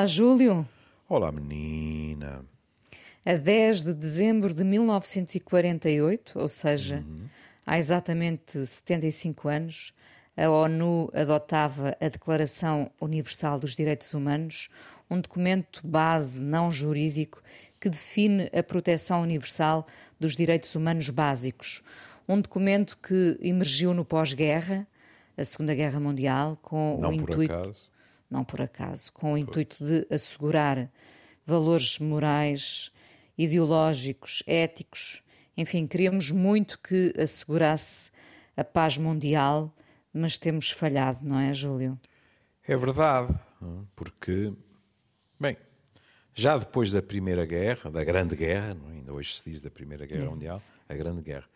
Olá, 0.00 0.06
Júlio. 0.06 0.66
Olá, 1.06 1.30
menina. 1.30 2.42
A 3.22 3.34
10 3.34 3.84
de 3.84 3.92
dezembro 3.92 4.54
de 4.54 4.64
1948, 4.64 6.38
ou 6.38 6.48
seja, 6.48 7.04
uhum. 7.06 7.26
há 7.66 7.78
exatamente 7.78 8.64
75 8.64 9.46
anos, 9.46 9.92
a 10.34 10.48
ONU 10.48 11.10
adotava 11.12 11.94
a 12.00 12.08
Declaração 12.08 12.90
Universal 12.98 13.58
dos 13.58 13.76
Direitos 13.76 14.14
Humanos, 14.14 14.70
um 15.10 15.20
documento 15.20 15.86
base 15.86 16.42
não 16.42 16.70
jurídico 16.70 17.42
que 17.78 17.90
define 17.90 18.50
a 18.54 18.62
proteção 18.62 19.20
universal 19.20 19.86
dos 20.18 20.34
direitos 20.34 20.74
humanos 20.74 21.10
básicos. 21.10 21.82
Um 22.26 22.40
documento 22.40 22.96
que 22.96 23.36
emergiu 23.42 23.92
no 23.92 24.06
pós-guerra, 24.06 24.86
a 25.36 25.44
Segunda 25.44 25.74
Guerra 25.74 26.00
Mundial, 26.00 26.58
com 26.62 26.96
não 26.98 27.10
o 27.10 27.12
intuito. 27.12 27.52
Acaso. 27.52 27.89
Não 28.30 28.44
por 28.44 28.62
acaso, 28.62 29.12
com 29.12 29.32
o 29.32 29.38
intuito 29.38 29.84
de 29.84 30.06
assegurar 30.08 30.90
valores 31.44 31.98
morais, 31.98 32.92
ideológicos, 33.36 34.42
éticos. 34.46 35.22
Enfim, 35.56 35.86
queríamos 35.86 36.30
muito 36.30 36.78
que 36.78 37.12
assegurasse 37.18 38.10
a 38.56 38.62
paz 38.62 38.96
mundial 38.96 39.74
mas 40.12 40.38
temos 40.38 40.70
falhado, 40.70 41.20
não 41.22 41.38
é, 41.38 41.54
Júlio? 41.54 41.98
É 42.66 42.76
verdade, 42.76 43.32
porque, 43.94 44.52
bem, 45.38 45.56
já 46.34 46.58
depois 46.58 46.92
da 46.92 47.00
Primeira 47.00 47.44
Guerra, 47.46 47.90
da 47.90 48.04
Grande 48.04 48.36
Guerra, 48.36 48.76
é? 48.88 48.92
ainda 48.92 49.12
hoje 49.12 49.36
se 49.36 49.50
diz 49.50 49.60
da 49.60 49.70
Primeira 49.70 50.06
Guerra. 50.06 50.30
Mundial, 50.30 50.60
a 50.88 50.94
Grande 50.94 51.22
Guerra, 51.22 51.48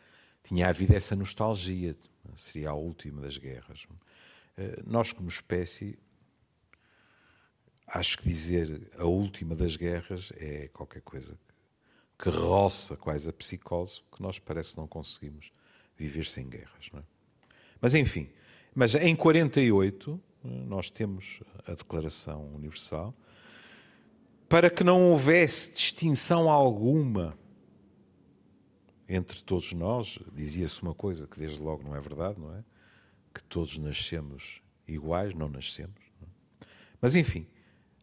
tinha 0.42 0.68
havido 0.68 0.94
essa 0.94 1.14
nostalgia, 1.16 1.96
seria 2.36 2.70
a 2.70 2.74
última 2.74 3.20
das 3.20 3.38
guerras. 3.38 3.86
Eh, 4.56 4.82
nós, 4.86 5.12
como 5.12 5.28
espécie, 5.28 5.98
acho 7.86 8.18
que 8.18 8.28
dizer 8.28 8.90
a 8.98 9.04
última 9.04 9.54
das 9.54 9.76
guerras 9.76 10.32
é 10.36 10.68
qualquer 10.68 11.02
coisa 11.02 11.38
que, 12.18 12.30
que 12.30 12.36
roça 12.36 12.96
quase 12.96 13.28
a 13.28 13.32
psicose, 13.32 14.02
que 14.12 14.22
nós 14.22 14.38
parece 14.38 14.76
não 14.76 14.86
conseguimos 14.86 15.52
viver 15.96 16.26
sem 16.26 16.48
guerras. 16.48 16.90
É? 16.94 17.02
Mas, 17.80 17.94
enfim, 17.94 18.28
mas 18.74 18.94
em 18.94 19.14
48, 19.14 20.20
nós 20.42 20.90
temos 20.90 21.40
a 21.66 21.74
Declaração 21.74 22.54
Universal, 22.54 23.14
para 24.48 24.68
que 24.70 24.84
não 24.84 25.10
houvesse 25.10 25.72
distinção 25.72 26.50
alguma 26.50 27.36
entre 29.08 29.42
todos 29.42 29.72
nós, 29.72 30.18
dizia-se 30.32 30.82
uma 30.82 30.94
coisa 30.94 31.26
que 31.26 31.38
desde 31.38 31.60
logo 31.60 31.82
não 31.82 31.94
é 31.94 32.00
verdade, 32.00 32.40
não 32.40 32.54
é? 32.54 32.64
Que 33.34 33.42
todos 33.42 33.76
nascemos 33.78 34.62
iguais, 34.88 35.34
não 35.34 35.48
nascemos. 35.48 36.00
Não 36.20 36.28
é? 36.28 36.66
Mas, 37.00 37.14
enfim, 37.14 37.46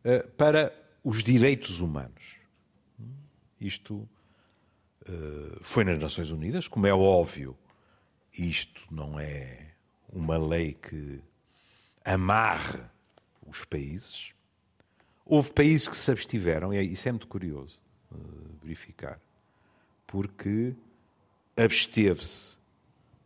eh, 0.03 0.23
para 0.37 0.73
os 1.03 1.23
direitos 1.23 1.79
humanos. 1.79 2.37
Isto 3.59 4.07
eh, 5.07 5.57
foi 5.61 5.83
nas 5.83 5.99
Nações 5.99 6.31
Unidas, 6.31 6.67
como 6.67 6.87
é 6.87 6.93
óbvio, 6.93 7.57
isto 8.37 8.85
não 8.91 9.19
é 9.19 9.73
uma 10.11 10.37
lei 10.37 10.73
que 10.73 11.21
amarre 12.03 12.81
os 13.45 13.63
países. 13.65 14.33
Houve 15.25 15.51
países 15.53 15.87
que 15.87 15.95
se 15.95 16.11
abstiveram, 16.11 16.73
e 16.73 16.91
isso 16.91 17.07
é 17.07 17.11
muito 17.11 17.27
curioso 17.27 17.81
uh, 18.11 18.17
verificar, 18.61 19.19
porque 20.07 20.73
absteve-se 21.55 22.57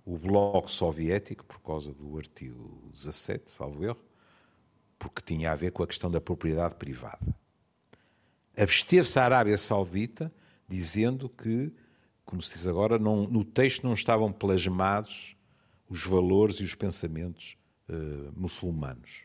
o 0.06 0.18
Bloco 0.18 0.70
Soviético, 0.70 1.44
por 1.46 1.60
causa 1.62 1.92
do 1.94 2.18
artigo 2.18 2.80
17, 2.94 3.52
salvo 3.52 3.84
erro, 3.84 4.04
porque 4.98 5.22
tinha 5.22 5.52
a 5.52 5.56
ver 5.56 5.72
com 5.72 5.84
a 5.84 5.88
questão 5.88 6.10
da 6.10 6.22
propriedade 6.22 6.76
privada. 6.76 7.36
Absteve-se 8.58 9.20
a 9.20 9.26
Arábia 9.26 9.58
Saudita, 9.58 10.34
dizendo 10.68 11.28
que, 11.28 11.72
como 12.26 12.42
se 12.42 12.54
diz 12.54 12.68
agora, 12.68 12.98
não, 12.98 13.28
no 13.28 13.44
texto 13.44 13.84
não 13.84 13.94
estavam 13.94 14.32
plasmados 14.32 15.36
os 15.90 16.04
valores 16.06 16.56
e 16.58 16.64
os 16.64 16.74
pensamentos 16.74 17.58
uh, 17.90 18.32
muçulmanos. 18.36 19.22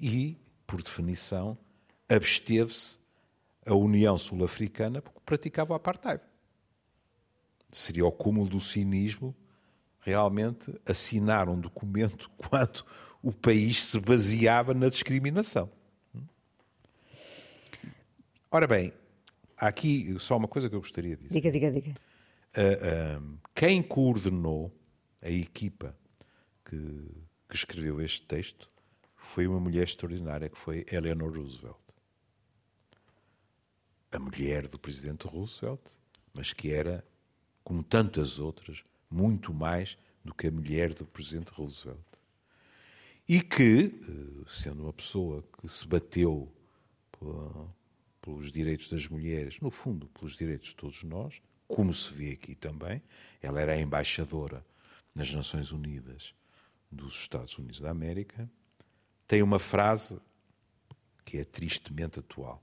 E, 0.00 0.36
por 0.66 0.82
definição, 0.82 1.56
absteve-se 2.08 2.98
a 3.66 3.74
União 3.74 4.16
Sul-Africana 4.16 5.02
porque 5.02 5.20
praticava 5.24 5.72
o 5.72 5.76
apartheid. 5.76 6.22
Seria 7.70 8.06
o 8.06 8.12
cúmulo 8.12 8.48
do 8.48 8.60
cinismo 8.60 9.36
realmente 10.00 10.74
assinar 10.86 11.48
um 11.48 11.60
documento 11.60 12.30
quando 12.38 12.84
o 13.22 13.32
país 13.32 13.84
se 13.84 13.98
baseava 14.00 14.74
na 14.74 14.88
discriminação. 14.88 15.70
Ora 18.50 18.66
bem, 18.66 18.92
há 19.56 19.68
aqui 19.68 20.16
só 20.18 20.36
uma 20.36 20.48
coisa 20.48 20.68
que 20.68 20.74
eu 20.74 20.80
gostaria 20.80 21.16
de 21.16 21.28
dizer. 21.28 21.34
Diga, 21.34 21.50
diga, 21.50 21.70
diga. 21.70 21.94
Uh, 22.56 23.38
quem 23.54 23.82
coordenou 23.82 24.72
a 25.20 25.30
equipa 25.30 25.94
que, 26.64 26.76
que 27.48 27.56
escreveu 27.56 28.00
este 28.00 28.22
texto 28.22 28.70
foi 29.16 29.46
uma 29.46 29.60
mulher 29.60 29.84
extraordinária, 29.84 30.48
que 30.48 30.58
foi 30.58 30.86
Eleanor 30.90 31.36
Roosevelt. 31.36 31.76
A 34.10 34.18
mulher 34.18 34.66
do 34.66 34.78
presidente 34.78 35.26
Roosevelt, 35.26 35.82
mas 36.34 36.54
que 36.54 36.72
era, 36.72 37.04
como 37.62 37.82
tantas 37.82 38.38
outras, 38.38 38.82
muito 39.10 39.52
mais 39.52 39.98
do 40.24 40.34
que 40.34 40.46
a 40.46 40.50
mulher 40.50 40.94
do 40.94 41.04
presidente 41.04 41.52
Roosevelt. 41.52 42.07
E 43.28 43.42
que, 43.42 43.92
eh, 44.08 44.44
sendo 44.48 44.84
uma 44.84 44.92
pessoa 44.92 45.44
que 45.60 45.68
se 45.68 45.86
bateu 45.86 46.50
pelos 48.22 48.50
direitos 48.50 48.88
das 48.88 49.06
mulheres, 49.06 49.60
no 49.60 49.70
fundo, 49.70 50.08
pelos 50.08 50.34
direitos 50.34 50.68
de 50.68 50.76
todos 50.76 51.02
nós, 51.04 51.42
como 51.66 51.92
se 51.92 52.10
vê 52.12 52.30
aqui 52.30 52.54
também, 52.54 53.02
ela 53.42 53.60
era 53.60 53.72
a 53.72 53.78
embaixadora 53.78 54.64
nas 55.14 55.32
Nações 55.34 55.72
Unidas 55.72 56.32
dos 56.90 57.14
Estados 57.14 57.58
Unidos 57.58 57.80
da 57.80 57.90
América, 57.90 58.50
tem 59.26 59.42
uma 59.42 59.58
frase 59.58 60.18
que 61.22 61.36
é 61.36 61.44
tristemente 61.44 62.20
atual, 62.20 62.62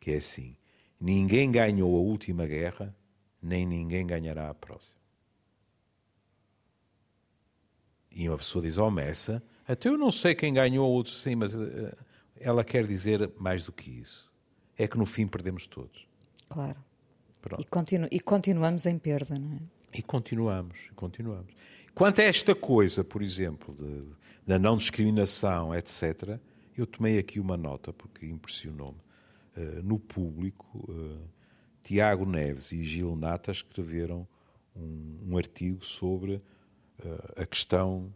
que 0.00 0.12
é 0.12 0.16
assim: 0.16 0.56
ninguém 0.98 1.50
ganhou 1.52 1.94
a 1.94 2.00
última 2.00 2.46
guerra, 2.46 2.96
nem 3.42 3.66
ninguém 3.66 4.06
ganhará 4.06 4.48
a 4.48 4.54
próxima. 4.54 4.96
E 8.10 8.26
uma 8.26 8.38
pessoa 8.38 8.62
diz, 8.62 8.78
oh 8.78 8.90
Messa, 8.90 9.42
até 9.66 9.88
eu 9.88 9.98
não 9.98 10.10
sei 10.10 10.34
quem 10.34 10.54
ganhou 10.54 10.84
a 10.84 10.88
outra, 10.88 11.12
sim, 11.12 11.34
mas 11.34 11.54
uh, 11.54 11.96
ela 12.38 12.64
quer 12.64 12.86
dizer 12.86 13.30
mais 13.38 13.64
do 13.64 13.72
que 13.72 13.90
isso. 13.90 14.30
É 14.78 14.86
que 14.86 14.98
no 14.98 15.06
fim 15.06 15.26
perdemos 15.26 15.66
todos. 15.66 16.06
Claro. 16.48 16.78
E, 17.58 17.64
continu 17.64 18.08
e 18.10 18.20
continuamos 18.20 18.86
em 18.86 18.98
perda, 18.98 19.38
não 19.38 19.54
é? 19.54 19.60
E 19.94 20.02
continuamos, 20.02 20.90
continuamos. 20.94 21.54
Quanto 21.94 22.20
a 22.20 22.24
esta 22.24 22.54
coisa, 22.54 23.02
por 23.02 23.22
exemplo, 23.22 23.74
de, 23.74 24.08
da 24.46 24.58
não 24.58 24.76
discriminação, 24.76 25.74
etc., 25.74 26.38
eu 26.76 26.86
tomei 26.86 27.18
aqui 27.18 27.40
uma 27.40 27.56
nota 27.56 27.92
porque 27.92 28.26
impressionou-me. 28.26 28.98
Uh, 29.56 29.82
no 29.82 29.98
público, 29.98 30.84
uh, 30.90 31.18
Tiago 31.82 32.26
Neves 32.26 32.72
e 32.72 32.84
Gil 32.84 33.16
Nata 33.16 33.50
escreveram 33.50 34.28
um, 34.76 35.20
um 35.30 35.38
artigo 35.38 35.82
sobre 35.82 36.34
uh, 36.34 36.42
a 37.40 37.46
questão 37.46 38.12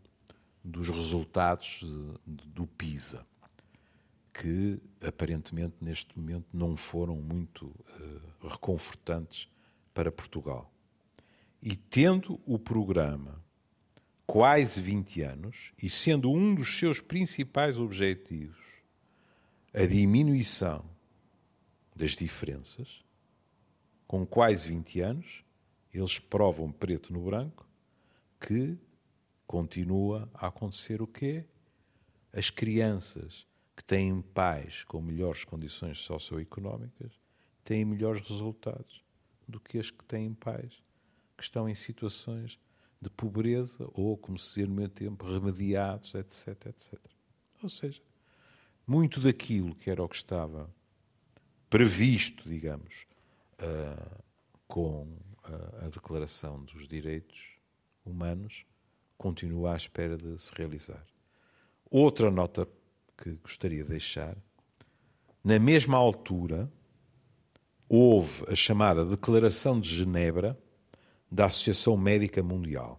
dos 0.63 0.89
resultados 0.89 1.83
do 2.27 2.67
PISA, 2.67 3.27
que 4.33 4.81
aparentemente 5.03 5.75
neste 5.81 6.19
momento 6.19 6.47
não 6.53 6.77
foram 6.77 7.17
muito 7.17 7.75
reconfortantes 8.43 9.49
para 9.93 10.13
Portugal. 10.13 10.73
E 11.63 11.77
tendo 11.77 12.41
o 12.47 12.59
programa 12.59 13.43
quase 14.27 14.81
20 14.81 15.23
anos 15.23 15.73
e 15.83 15.91
sendo 15.91 16.31
um 16.31 16.55
dos 16.55 16.79
seus 16.79 17.01
principais 17.01 17.79
objetivos 17.79 18.71
a 19.75 19.85
diminuição 19.85 20.85
das 21.95 22.13
diferenças, 22.13 23.05
com 24.07 24.25
quase 24.25 24.69
20 24.69 25.01
anos, 25.01 25.45
eles 25.93 26.19
provam 26.19 26.71
preto 26.73 27.13
no 27.13 27.21
branco 27.21 27.67
que 28.41 28.79
continua 29.51 30.31
a 30.33 30.47
acontecer 30.47 31.03
o 31.03 31.09
quê? 31.09 31.45
As 32.33 32.51
crianças 32.51 33.49
que 33.77 33.83
têm 33.83 34.23
pais 34.23 34.85
com 34.85 35.03
melhores 35.03 35.43
condições 35.43 35.99
socioeconómicas 35.99 37.19
têm 37.65 37.85
melhores 37.85 38.21
resultados 38.29 39.03
do 39.49 39.59
que 39.59 39.77
as 39.77 39.91
que 39.91 40.05
têm 40.05 40.33
pais 40.35 40.81
que 41.37 41.43
estão 41.43 41.69
em 41.69 41.75
situações 41.75 42.61
de 43.03 43.11
pobreza 43.11 43.91
ou, 43.93 44.17
como 44.17 44.39
se 44.39 44.51
dizia 44.51 44.67
no 44.69 44.75
meu 44.75 44.89
tempo, 44.89 45.27
remediados, 45.27 46.15
etc, 46.15 46.67
etc. 46.67 47.01
Ou 47.61 47.69
seja, 47.69 48.01
muito 48.87 49.19
daquilo 49.19 49.75
que 49.75 49.91
era 49.91 50.01
o 50.01 50.09
que 50.09 50.15
estava 50.15 50.73
previsto, 51.69 52.49
digamos, 52.49 53.05
uh, 53.59 54.23
com 54.69 55.09
a, 55.43 55.87
a 55.87 55.89
Declaração 55.89 56.63
dos 56.63 56.87
Direitos 56.87 57.59
Humanos, 58.05 58.65
continua 59.21 59.75
à 59.75 59.77
espera 59.77 60.17
de 60.17 60.41
se 60.41 60.51
realizar. 60.55 61.05
Outra 61.91 62.31
nota 62.31 62.67
que 63.19 63.33
gostaria 63.43 63.85
de 63.85 63.91
deixar 63.91 64.35
na 65.45 65.59
mesma 65.59 65.99
altura, 65.99 66.73
houve 67.87 68.45
a 68.49 68.55
chamada 68.55 69.05
Declaração 69.05 69.79
de 69.79 69.95
Genebra 69.95 70.59
da 71.31 71.47
Associação 71.47 71.99
Médica 71.99 72.43
Mundial. 72.43 72.99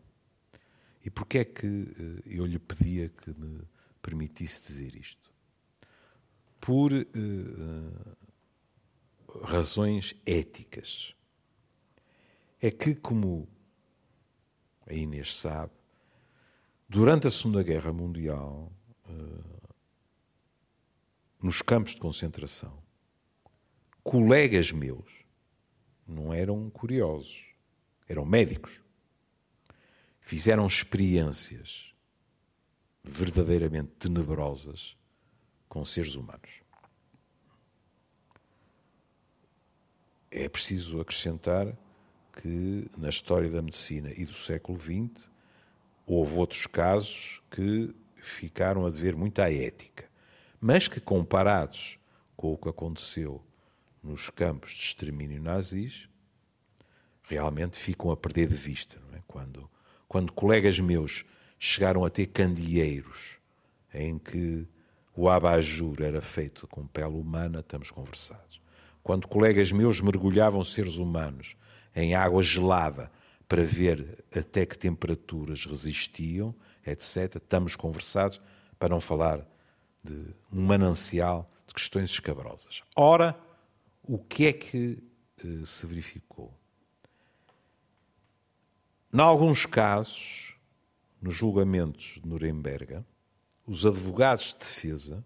E 1.04 1.10
porquê 1.10 1.40
é 1.40 1.46
que 1.46 1.66
eh, 1.66 2.22
eu 2.26 2.46
lhe 2.46 2.60
pedia 2.60 3.10
que 3.10 3.32
me 3.32 3.62
permitisse 4.02 4.68
dizer 4.68 4.96
isto? 4.96 5.32
Por 6.60 6.94
uh, 6.94 7.08
razões 9.44 10.16
éticas. 10.26 11.16
É 12.60 12.70
que, 12.70 12.94
como 12.94 13.50
a 14.86 14.94
Inês 14.94 15.36
sabe, 15.36 15.81
durante 16.92 17.26
a 17.26 17.32
Segunda 17.32 17.64
Guerra 17.64 17.94
Mundial, 17.94 18.70
uh, 19.08 19.74
nos 21.42 21.62
campos 21.62 21.96
de 21.96 22.02
concentração, 22.02 22.84
colegas 24.04 24.74
meus 24.74 25.10
não 26.06 26.34
eram 26.34 26.70
curiosos, 26.70 27.46
eram 28.10 28.26
médicos. 28.26 28.82
Fizeram 30.20 30.68
experiências 30.68 31.94
verdadeiramente 33.02 33.94
tenebrosas 33.98 34.98
com 35.70 35.86
seres 35.86 36.16
humanos. 36.16 36.62
É 40.30 40.50
preciso 40.50 41.00
acrescentar 41.00 41.74
que 42.34 42.86
na 42.98 43.08
história 43.08 43.50
da 43.50 43.62
medicina 43.62 44.12
e 44.12 44.26
do 44.26 44.34
século 44.34 44.78
XX 44.78 45.31
houve 46.06 46.36
outros 46.36 46.66
casos 46.68 47.42
que 47.50 47.94
ficaram 48.16 48.86
a 48.86 48.90
dever 48.90 49.16
muito 49.16 49.42
à 49.42 49.52
ética 49.52 50.12
mas 50.62 50.88
que, 50.88 51.00
comparados 51.00 51.98
com 52.38 52.54
o 52.54 52.58
que 52.58 52.70
aconteceu 52.70 53.44
nos 54.04 54.30
campos 54.30 54.72
de 54.72 54.84
extermínio 54.84 55.42
nazis, 55.42 56.08
realmente 57.24 57.78
ficam 57.78 58.12
a 58.12 58.18
perder 58.18 58.48
de 58.48 58.56
vista. 58.56 58.98
É? 59.14 59.20
Quando, 59.28 59.68
quando 60.08 60.32
colegas 60.32 60.80
meus 60.80 61.26
chegaram 61.58 62.06
a 62.06 62.10
ter 62.12 62.28
candeeiros 62.28 63.40
em 63.92 64.20
que 64.20 64.68
o 65.16 65.28
abajur 65.28 66.00
era 66.02 66.22
feito 66.22 66.68
com 66.68 66.86
pele 66.86 67.16
humana, 67.16 67.60
estamos 67.60 67.90
conversados. 67.90 68.62
Quando 69.02 69.28
colegas 69.28 69.72
meus 69.72 70.00
mergulhavam 70.00 70.64
seres 70.64 70.98
humanos 70.98 71.56
em 71.96 72.14
água 72.14 72.44
gelada 72.44 73.12
para 73.52 73.66
ver 73.66 74.24
até 74.34 74.66
que 74.66 74.78
temperaturas 74.78 75.66
resistiam, 75.66 76.56
etc., 76.88 77.36
estamos 77.36 77.76
conversados, 77.76 78.40
para 78.80 78.88
não 78.88 79.02
falar 79.02 79.46
de 80.02 80.34
um 80.50 80.62
manancial 80.62 81.52
de 81.68 81.74
questões 81.74 82.12
escabrosas. 82.12 82.82
Ora, 82.96 83.38
o 84.04 84.18
que 84.18 84.46
é 84.46 84.54
que 84.54 85.04
eh, 85.44 85.66
se 85.66 85.86
verificou? 85.86 86.58
Em 89.14 89.20
alguns 89.20 89.66
casos, 89.66 90.56
nos 91.22 91.36
julgamentos 91.36 92.22
de 92.24 92.30
Nuremberg, 92.30 93.04
os 93.68 93.86
advogados 93.86 94.54
de 94.54 94.60
defesa 94.60 95.26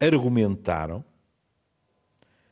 argumentaram 0.00 1.04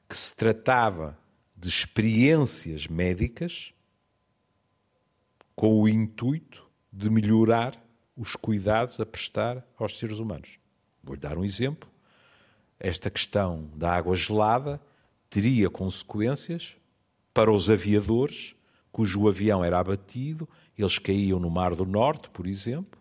que 0.07 0.15
se 0.15 0.37
tratava 0.37 1.19
de 1.57 1.71
experiências 1.71 2.87
médicas 2.87 3.73
com 5.59 5.83
o 5.83 5.89
intuito 5.89 6.71
de 6.93 7.11
melhorar 7.11 7.75
os 8.17 8.37
cuidados 8.37 9.01
a 9.01 9.05
prestar 9.05 9.67
aos 9.77 9.99
seres 9.99 10.21
humanos. 10.21 10.57
Vou-lhe 11.03 11.21
dar 11.21 11.37
um 11.37 11.45
exemplo. 11.45 11.91
Esta 12.79 13.11
questão 13.11 13.69
da 13.75 13.93
água 13.93 14.15
gelada 14.15 14.81
teria 15.29 15.69
consequências 15.69 16.77
para 17.35 17.51
os 17.51 17.69
aviadores 17.69 18.55
cujo 18.93 19.27
avião 19.27 19.65
era 19.65 19.81
abatido, 19.81 20.49
eles 20.79 20.97
caíam 20.97 21.41
no 21.41 21.51
Mar 21.51 21.75
do 21.75 21.85
Norte, 21.85 22.31
por 22.31 22.47
exemplo, 22.47 23.01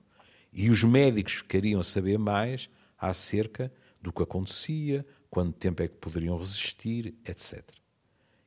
e 0.51 0.71
os 0.71 0.83
médicos 0.83 1.33
ficariam 1.33 1.79
a 1.79 1.83
saber 1.83 2.17
mais 2.17 2.71
acerca 2.97 3.71
do 4.01 4.11
que 4.11 4.23
acontecia, 4.23 5.05
quanto 5.29 5.53
tempo 5.59 5.83
é 5.83 5.87
que 5.87 5.97
poderiam 5.97 6.35
resistir, 6.35 7.13
etc. 7.23 7.63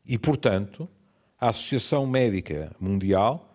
E, 0.05 0.19
portanto, 0.19 0.89
a 1.41 1.51
Associação 1.51 2.09
Médica 2.09 2.75
Mundial 2.81 3.47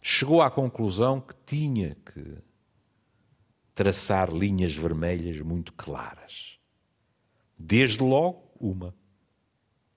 chegou 0.00 0.40
à 0.42 0.50
conclusão 0.50 1.20
que 1.20 1.34
tinha 1.44 1.94
que 1.94 2.38
traçar 3.74 4.32
linhas 4.32 4.74
vermelhas 4.74 5.40
muito 5.40 5.72
claras. 5.72 6.58
Desde 7.56 8.02
logo, 8.02 8.50
uma. 8.58 8.94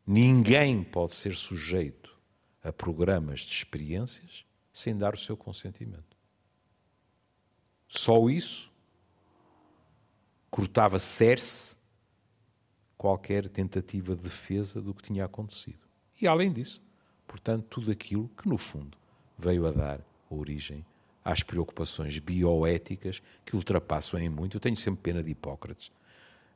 Ninguém 0.05 0.83
pode 0.83 1.13
ser 1.13 1.35
sujeito 1.35 2.15
a 2.63 2.71
programas 2.71 3.41
de 3.41 3.53
experiências 3.53 4.45
sem 4.71 4.95
dar 4.95 5.13
o 5.13 5.17
seu 5.17 5.35
consentimento. 5.35 6.17
Só 7.87 8.29
isso 8.29 8.71
cortava 10.49 10.99
cerce 10.99 11.75
qualquer 12.97 13.49
tentativa 13.49 14.15
de 14.15 14.21
defesa 14.21 14.81
do 14.81 14.93
que 14.93 15.03
tinha 15.03 15.25
acontecido. 15.25 15.79
E 16.21 16.27
além 16.27 16.51
disso, 16.51 16.81
portanto, 17.25 17.65
tudo 17.69 17.91
aquilo 17.91 18.29
que 18.29 18.47
no 18.47 18.57
fundo 18.57 19.00
veio 19.41 19.65
a 19.67 19.71
dar 19.71 19.99
origem 20.29 20.85
às 21.23 21.43
preocupações 21.43 22.17
bioéticas 22.19 23.21
que 23.45 23.55
ultrapassam 23.55 24.19
em 24.19 24.29
muito. 24.29 24.57
Eu 24.57 24.61
tenho 24.61 24.77
sempre 24.77 25.01
pena 25.01 25.23
de 25.23 25.31
Hipócrates, 25.31 25.91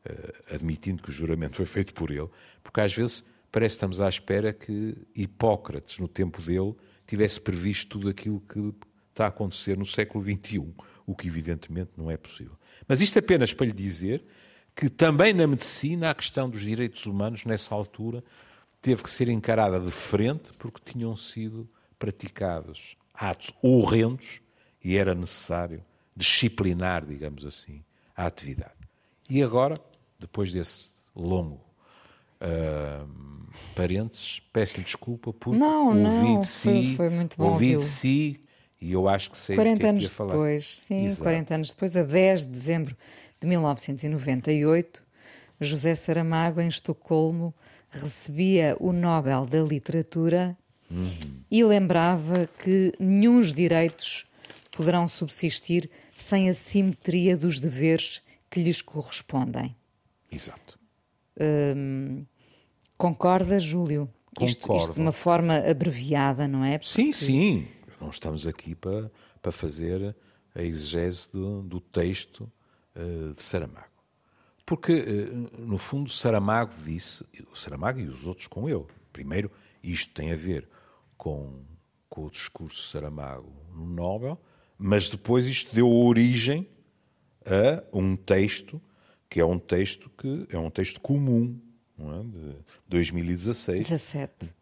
eh, 0.05 0.33
admitindo 0.51 1.03
que 1.03 1.09
o 1.09 1.13
juramento 1.13 1.55
foi 1.55 1.65
feito 1.65 1.93
por 1.93 2.11
ele, 2.11 2.29
porque 2.63 2.81
às 2.81 2.93
vezes 2.93 3.23
parece 3.51 3.73
que 3.73 3.77
estamos 3.77 4.01
à 4.01 4.09
espera 4.09 4.51
que 4.53 4.95
Hipócrates, 5.15 5.99
no 5.99 6.07
tempo 6.07 6.41
dele, 6.41 6.75
tivesse 7.07 7.39
previsto 7.39 7.99
tudo 7.99 8.09
aquilo 8.09 8.41
que 8.41 8.73
está 9.11 9.25
a 9.25 9.29
acontecer 9.29 9.77
no 9.77 9.85
século 9.85 10.23
XXI, 10.23 10.73
o 11.05 11.15
que 11.15 11.27
evidentemente 11.27 11.91
não 11.95 12.09
é 12.09 12.17
possível. 12.17 12.57
Mas 12.87 13.01
isto 13.01 13.17
apenas 13.19 13.53
para 13.53 13.67
lhe 13.67 13.71
dizer 13.71 14.25
que 14.75 14.89
também 14.89 15.33
na 15.33 15.47
medicina 15.47 16.09
a 16.09 16.15
questão 16.15 16.49
dos 16.49 16.61
direitos 16.61 17.05
humanos, 17.05 17.45
nessa 17.45 17.73
altura, 17.73 18.23
teve 18.81 19.03
que 19.03 19.09
ser 19.09 19.29
encarada 19.29 19.79
de 19.79 19.91
frente 19.91 20.51
porque 20.57 20.81
tinham 20.83 21.15
sido 21.15 21.69
praticados 21.97 22.97
atos 23.13 23.51
horrendos 23.61 24.41
e 24.83 24.97
era 24.97 25.15
necessário 25.15 25.83
disciplinar, 26.15 27.05
digamos 27.05 27.45
assim, 27.45 27.83
a 28.15 28.25
atividade. 28.25 28.73
E 29.29 29.41
agora, 29.41 29.75
depois 30.19 30.51
desse 30.53 30.93
longo 31.15 31.61
uh, 32.41 33.07
parênteses, 33.75 34.41
peço-lhe 34.53 34.83
desculpa 34.83 35.33
por 35.33 35.55
não, 35.55 35.87
ouvi 35.87 35.99
não, 35.99 36.39
de 36.39 36.47
si, 36.47 36.69
foi, 36.69 36.95
foi 36.95 37.09
muito 37.09 37.37
bom 37.37 37.51
ouvi 37.51 37.75
de 37.75 37.83
si 37.83 38.41
e 38.79 38.91
eu 38.91 39.07
acho 39.07 39.31
que 39.31 39.37
sei 39.37 39.55
40 39.55 39.79
que 39.79 39.85
é 39.85 39.89
anos 39.89 40.09
que 40.09 40.23
depois, 40.23 40.77
sim, 40.77 41.05
Exato. 41.05 41.23
40 41.23 41.55
anos 41.55 41.69
depois, 41.69 41.97
a 41.97 42.03
10 42.03 42.45
de 42.45 42.51
dezembro 42.51 42.97
de 43.39 43.47
1998, 43.47 45.03
José 45.59 45.95
Saramago, 45.95 46.61
em 46.61 46.67
Estocolmo, 46.67 47.53
recebia 47.89 48.75
o 48.79 48.91
Nobel 48.91 49.45
da 49.45 49.61
Literatura 49.61 50.57
uhum. 50.89 51.41
e 51.49 51.63
lembrava 51.63 52.49
que 52.63 52.93
nenhum 52.99 53.39
direitos 53.39 54.25
poderão 54.71 55.07
subsistir 55.07 55.89
sem 56.17 56.49
a 56.49 56.53
simetria 56.53 57.37
dos 57.37 57.59
deveres 57.59 58.21
que 58.49 58.61
lhes 58.61 58.81
correspondem. 58.81 59.75
Exato. 60.31 60.77
Hum, 61.39 62.25
concorda, 62.97 63.59
Júlio? 63.59 64.09
Isto, 64.41 64.75
isto, 64.75 64.93
de 64.93 64.99
uma 64.99 65.13
forma 65.13 65.57
abreviada, 65.57 66.47
não 66.47 66.63
é? 66.63 66.77
Porque... 66.77 66.93
Sim, 66.93 67.13
sim. 67.13 67.67
Não 68.01 68.09
estamos 68.09 68.45
aqui 68.45 68.75
para, 68.75 69.09
para 69.41 69.51
fazer 69.51 70.15
a 70.53 70.61
exegese 70.61 71.27
do, 71.31 71.61
do 71.61 71.79
texto 71.79 72.51
uh, 72.95 73.33
de 73.33 73.41
Saramago. 73.41 73.85
Porque, 74.65 74.91
uh, 74.91 75.61
no 75.61 75.77
fundo, 75.77 76.09
Saramago 76.09 76.73
disse, 76.83 77.23
o 77.51 77.55
Saramago 77.55 77.99
e 77.99 78.07
os 78.07 78.27
outros 78.27 78.47
com 78.47 78.67
ele, 78.67 78.85
primeiro, 79.13 79.49
isto 79.81 80.13
tem 80.13 80.33
a 80.33 80.35
ver 80.35 80.67
com, 81.17 81.61
com 82.09 82.25
o 82.25 82.29
discurso 82.29 82.75
de 82.75 82.87
Saramago 82.89 83.51
no 83.73 83.85
Nobel, 83.85 84.39
mas 84.77 85.09
depois 85.09 85.45
isto 85.47 85.73
deu 85.73 85.89
origem 85.89 86.67
a 87.45 87.83
um 87.95 88.15
texto 88.15 88.81
que 89.29 89.39
é 89.39 89.45
um 89.45 89.59
texto 89.59 90.09
que 90.17 90.47
é 90.49 90.57
um 90.57 90.69
texto 90.69 90.99
comum 90.99 91.59
é? 91.99 92.23
de 92.23 92.55
2016 92.87 93.79
17, 93.79 94.53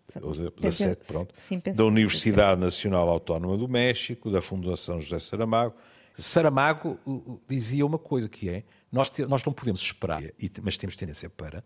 17 0.61 1.07
pronto. 1.07 1.33
Sim, 1.37 1.61
da 1.75 1.85
Universidade 1.85 2.59
Nacional 2.59 3.09
Autónoma 3.09 3.57
do 3.57 3.67
México 3.67 4.29
da 4.29 4.41
Fundação 4.41 5.01
José 5.01 5.19
Saramago. 5.19 5.75
Saramago 6.15 6.99
dizia 7.47 7.85
uma 7.85 7.97
coisa 7.97 8.29
que 8.29 8.49
é 8.49 8.63
nós, 8.91 9.09
te, 9.09 9.25
nós 9.25 9.43
não 9.43 9.51
podemos 9.51 9.81
esperar 9.81 10.21
mas 10.61 10.77
temos 10.77 10.95
tendência 10.95 11.29
para 11.29 11.63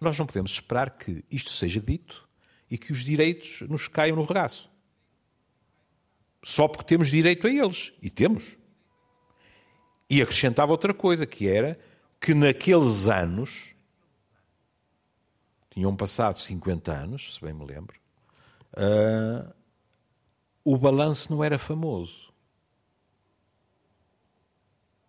nós 0.00 0.18
não 0.18 0.26
podemos 0.26 0.50
esperar 0.50 0.90
que 0.90 1.24
isto 1.30 1.50
seja 1.50 1.80
dito 1.80 2.25
e 2.70 2.76
que 2.76 2.92
os 2.92 3.04
direitos 3.04 3.62
nos 3.68 3.88
caiam 3.88 4.16
no 4.16 4.24
regaço 4.24 4.70
só 6.46 6.68
porque 6.68 6.84
temos 6.84 7.08
direito 7.08 7.44
a 7.48 7.50
eles. 7.50 7.92
E 8.00 8.08
temos. 8.08 8.56
E 10.08 10.22
acrescentava 10.22 10.70
outra 10.70 10.94
coisa, 10.94 11.26
que 11.26 11.48
era 11.48 11.76
que 12.20 12.32
naqueles 12.34 13.08
anos 13.08 13.74
tinham 15.70 15.94
passado 15.96 16.38
50 16.38 16.92
anos, 16.92 17.34
se 17.34 17.40
bem 17.40 17.52
me 17.52 17.66
lembro, 17.66 17.98
uh, 18.74 19.52
o 20.64 20.78
balanço 20.78 21.32
não 21.34 21.42
era 21.42 21.58
famoso. 21.58 22.32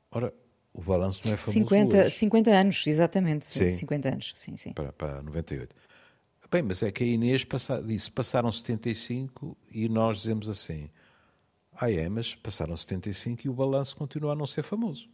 Ora, 0.09 0.33
o 0.73 0.81
balanço 0.81 1.21
não 1.23 1.35
é 1.35 1.37
famoso 1.37 1.53
50, 1.53 1.97
hoje. 1.97 2.11
50 2.17 2.49
anos, 2.49 2.87
exatamente. 2.87 3.45
Sim. 3.45 3.69
50 3.69 4.09
anos, 4.09 4.33
sim, 4.35 4.57
sim. 4.57 4.73
Para, 4.73 4.91
para 4.91 5.21
98. 5.21 5.75
Bem, 6.49 6.61
mas 6.63 6.81
é 6.81 6.91
que 6.91 7.03
a 7.03 7.07
Inês 7.07 7.43
passa, 7.43 7.81
disse, 7.81 8.09
passaram 8.09 8.51
75 8.51 9.57
e 9.69 9.89
nós 9.89 10.17
dizemos 10.17 10.47
assim, 10.47 10.89
ah 11.73 11.91
é, 11.91 12.07
mas 12.07 12.33
passaram 12.35 12.75
75 12.75 13.45
e 13.45 13.49
o 13.49 13.53
balanço 13.53 13.95
continua 13.97 14.31
a 14.31 14.35
não 14.35 14.45
ser 14.45 14.63
famoso. 14.63 15.09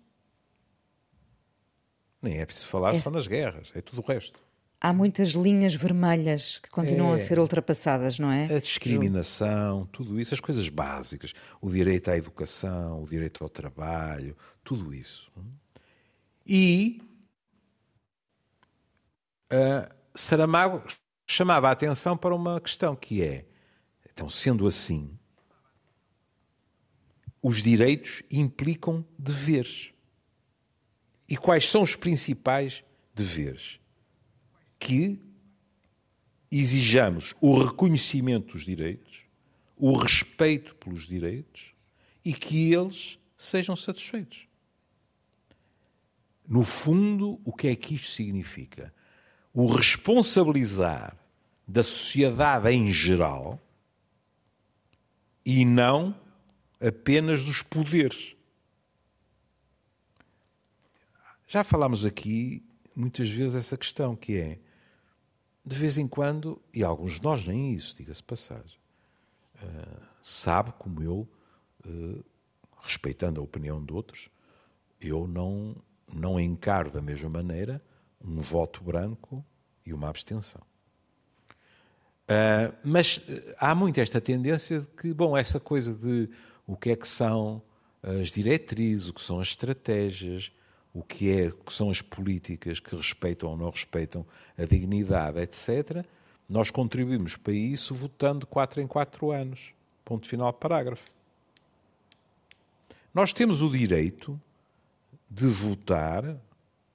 Nem 2.22 2.40
é 2.40 2.46
preciso 2.46 2.68
falar 2.68 2.94
É. 2.94 3.00
só 3.00 3.10
nas 3.10 3.26
guerras, 3.28 3.72
é 3.74 3.82
tudo 3.82 4.02
o 4.02 4.06
resto. 4.06 4.40
Há 4.80 4.94
muitas 4.94 5.30
linhas 5.30 5.74
vermelhas 5.74 6.60
que 6.60 6.70
continuam 6.70 7.12
É. 7.12 7.16
a 7.16 7.18
ser 7.18 7.40
ultrapassadas, 7.40 8.20
não 8.20 8.32
é? 8.32 8.54
A 8.54 8.60
discriminação, 8.60 9.86
tudo 9.88 10.20
isso, 10.20 10.34
as 10.34 10.40
coisas 10.42 10.68
básicas, 10.70 11.34
o 11.62 11.70
direito 11.70 12.12
à 12.12 12.18
educação, 12.18 13.02
o 13.02 13.08
direito 13.08 13.44
ao 13.44 13.50
trabalho, 13.50 14.38
tudo 14.64 14.94
isso. 14.94 15.32
E 16.46 17.02
ah, 19.50 19.90
Saramago 20.14 20.82
chamava 21.34 21.68
a 21.68 21.72
atenção 21.72 22.16
para 22.16 22.36
uma 22.36 22.62
questão 22.62 22.96
que 22.96 23.22
é, 23.24 23.46
então, 24.12 24.30
sendo 24.30 24.68
assim, 24.68 25.18
os 27.42 27.62
direitos 27.62 28.22
implicam 28.30 29.06
deveres. 29.18 29.92
E 31.28 31.36
quais 31.36 31.68
são 31.68 31.82
os 31.82 31.96
principais 31.96 32.84
deveres? 33.16 33.80
Que 34.78 35.20
exijamos 36.52 37.34
o 37.42 37.58
reconhecimento 37.58 38.54
dos 38.54 38.64
direitos, 38.64 39.24
o 39.76 39.98
respeito 39.98 40.76
pelos 40.76 41.08
direitos 41.08 41.74
e 42.24 42.34
que 42.34 42.72
eles 42.72 43.18
sejam 43.36 43.76
satisfeitos. 43.76 44.48
No 46.48 46.64
fundo, 46.64 47.42
o 47.44 47.52
que 47.52 47.70
é 47.70 47.76
que 47.76 47.96
isto 47.96 48.12
significa? 48.12 48.94
O 49.52 49.66
responsabilizar 49.66 51.23
da 51.74 51.82
sociedade 51.82 52.70
em 52.70 52.92
geral 52.92 53.60
e 55.44 55.66
não 55.66 56.16
apenas 56.80 57.44
dos 57.44 57.64
poderes. 57.64 58.36
Já 61.48 61.64
falámos 61.64 62.06
aqui 62.06 62.64
muitas 62.96 63.28
vezes 63.28 63.56
essa 63.56 63.76
questão 63.76 64.16
que 64.16 64.38
é 64.38 64.60
de 65.66 65.76
vez 65.76 65.98
em 65.98 66.08
quando, 66.08 66.62
e 66.72 66.84
alguns 66.84 67.14
de 67.14 67.24
nós 67.24 67.48
nem 67.48 67.74
isso, 67.74 67.98
diga-se 67.98 68.22
passagem, 68.22 68.78
uh, 69.56 70.02
sabe 70.22 70.74
como 70.74 71.02
eu, 71.02 71.28
uh, 71.88 72.24
respeitando 72.82 73.42
a 73.42 73.44
opinião 73.44 73.84
de 73.84 73.92
outros, 73.92 74.30
eu 75.02 75.26
não, 75.26 75.76
não 76.14 76.40
encaro 76.40 76.92
da 76.92 77.02
mesma 77.02 77.30
maneira 77.30 77.84
um 78.24 78.42
voto 78.42 78.84
branco 78.84 79.44
e 79.84 79.92
uma 79.92 80.10
abstenção. 80.10 80.62
Uh, 82.24 82.74
mas 82.84 83.20
há 83.60 83.76
muito 83.76 84.00
esta 84.00 84.22
tendência 84.22 84.80
de 84.80 84.88
que, 84.88 85.14
bom, 85.14 85.36
essa 85.38 85.60
coisa 85.60 85.94
de 85.94 86.30
o 86.66 86.76
que 86.76 86.92
é 86.92 86.96
que 86.96 87.08
são 87.08 87.62
as 88.02 88.32
diretrizes, 88.32 89.10
o 89.10 89.14
que 89.14 89.22
são 89.22 89.40
as 89.40 89.50
estratégias, 89.50 90.52
o 90.94 91.02
que, 91.02 91.32
é, 91.32 91.48
o 91.48 91.64
que 91.64 91.74
são 91.74 91.90
as 91.90 92.02
políticas 92.02 92.80
que 92.80 92.96
respeitam 92.96 93.50
ou 93.50 93.58
não 93.58 93.70
respeitam 93.70 94.26
a 94.58 94.66
dignidade, 94.66 95.40
etc., 95.40 96.06
nós 96.48 96.70
contribuímos 96.70 97.36
para 97.36 97.54
isso 97.54 97.96
votando 97.96 98.46
quatro 98.46 98.82
em 98.82 98.86
quatro 98.86 99.32
anos. 99.32 99.74
Ponto 100.06 100.28
final, 100.28 100.52
parágrafo. 100.54 101.04
Nós 103.14 103.32
temos 103.32 103.62
o 103.62 103.70
direito 103.70 104.40
de 105.30 105.48
votar 105.48 106.38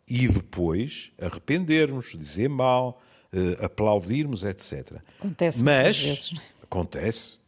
e 0.06 0.28
depois 0.28 1.10
arrependermos, 1.20 2.14
dizer 2.16 2.48
mal, 2.48 3.02
uh, 3.32 3.64
aplaudirmos, 3.64 4.44
etc. 4.44 5.00
Acontece 5.18 5.62
Mas, 5.62 5.98
vezes. 5.98 6.34
acontece. 6.62 7.38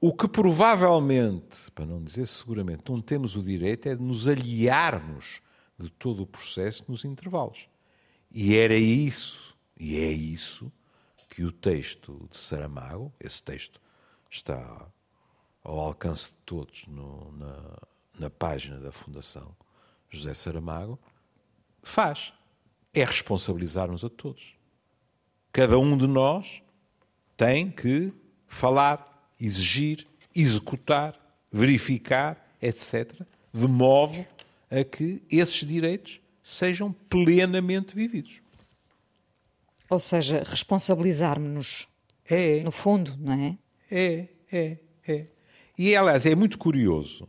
O 0.00 0.14
que 0.14 0.26
provavelmente, 0.26 1.70
para 1.72 1.84
não 1.84 2.02
dizer 2.02 2.26
seguramente, 2.26 2.84
não 2.88 3.02
temos 3.02 3.36
o 3.36 3.42
direito 3.42 3.86
é 3.88 3.94
de 3.94 4.02
nos 4.02 4.26
aliarmos 4.26 5.42
de 5.78 5.90
todo 5.90 6.22
o 6.22 6.26
processo 6.26 6.84
nos 6.88 7.04
intervalos. 7.04 7.68
E 8.30 8.56
era 8.56 8.76
isso, 8.76 9.56
e 9.78 9.96
é 9.96 10.10
isso, 10.10 10.72
que 11.28 11.44
o 11.44 11.52
texto 11.52 12.28
de 12.30 12.36
Saramago, 12.36 13.12
esse 13.20 13.42
texto 13.42 13.80
está 14.30 14.86
ao 15.62 15.78
alcance 15.78 16.30
de 16.30 16.36
todos 16.46 16.86
no, 16.86 17.32
na, 17.32 17.78
na 18.18 18.30
página 18.30 18.78
da 18.78 18.92
Fundação 18.92 19.54
José 20.08 20.34
Saramago, 20.34 20.98
faz. 21.82 22.32
É 22.92 23.04
responsabilizar-nos 23.04 24.04
a 24.04 24.08
todos. 24.08 24.54
Cada 25.52 25.78
um 25.78 25.96
de 25.96 26.06
nós 26.06 26.62
tem 27.36 27.70
que 27.70 28.12
falar, 28.46 29.32
exigir, 29.40 30.06
executar, 30.34 31.18
verificar, 31.50 32.54
etc., 32.60 33.22
de 33.52 33.66
modo 33.66 34.24
a 34.70 34.84
que 34.84 35.22
esses 35.30 35.66
direitos 35.66 36.20
sejam 36.42 36.92
plenamente 36.92 37.94
vividos. 37.94 38.40
Ou 39.88 39.98
seja, 39.98 40.44
responsabilizarmos-nos, 40.46 41.88
É, 42.24 42.60
no 42.62 42.70
fundo, 42.70 43.16
não 43.18 43.32
é? 43.32 43.58
é, 43.90 44.28
é, 44.52 44.76
é. 45.08 45.26
E, 45.76 45.96
aliás, 45.96 46.26
é 46.26 46.34
muito 46.36 46.58
curioso, 46.58 47.28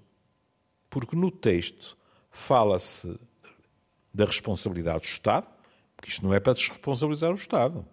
porque 0.90 1.16
no 1.16 1.32
texto 1.32 1.98
fala-se 2.30 3.18
da 4.14 4.26
responsabilidade 4.26 5.00
do 5.00 5.06
Estado, 5.06 5.48
porque 5.96 6.12
isto 6.12 6.24
não 6.24 6.34
é 6.34 6.40
para 6.40 6.54
desresponsabilizar 6.54 7.32
o 7.32 7.36
Estado, 7.36 7.84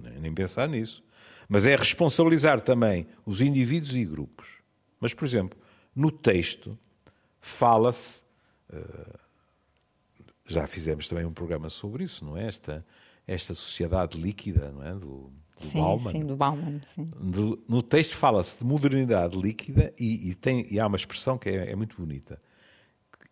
nem 0.00 0.32
pensar 0.34 0.68
nisso. 0.68 1.02
Mas 1.48 1.66
é 1.66 1.74
responsabilizar 1.76 2.60
também 2.60 3.06
os 3.26 3.40
indivíduos 3.40 3.94
e 3.96 4.04
grupos. 4.04 4.48
Mas, 5.00 5.12
por 5.14 5.24
exemplo, 5.24 5.58
no 5.94 6.10
texto 6.10 6.78
fala-se. 7.40 8.22
eh, 8.72 9.18
já 10.46 10.66
fizemos 10.66 11.06
também 11.08 11.24
um 11.24 11.32
programa 11.32 11.68
sobre 11.68 12.04
isso, 12.04 12.24
não 12.24 12.36
é? 12.36 12.46
Esta, 12.46 12.84
esta 13.26 13.54
sociedade 13.54 14.20
líquida, 14.20 14.70
não 14.72 14.82
é? 14.84 14.92
Do, 14.94 14.98
do 15.30 15.32
sim, 15.56 15.78
Bauman. 15.78 16.10
sim, 16.10 16.26
do 16.26 16.36
Bauman, 16.36 16.80
sim. 16.88 17.04
Do- 17.20 17.62
no 17.68 17.82
texto 17.82 18.16
fala-se 18.16 18.58
de 18.58 18.64
modernidade 18.64 19.38
líquida 19.40 19.92
e, 19.98 20.30
e 20.30 20.34
tem, 20.34 20.66
e 20.72 20.78
há 20.80 20.86
uma 20.86 20.96
expressão 20.96 21.38
que 21.38 21.48
é, 21.48 21.70
é 21.70 21.76
muito 21.76 21.96
bonita. 21.96 22.40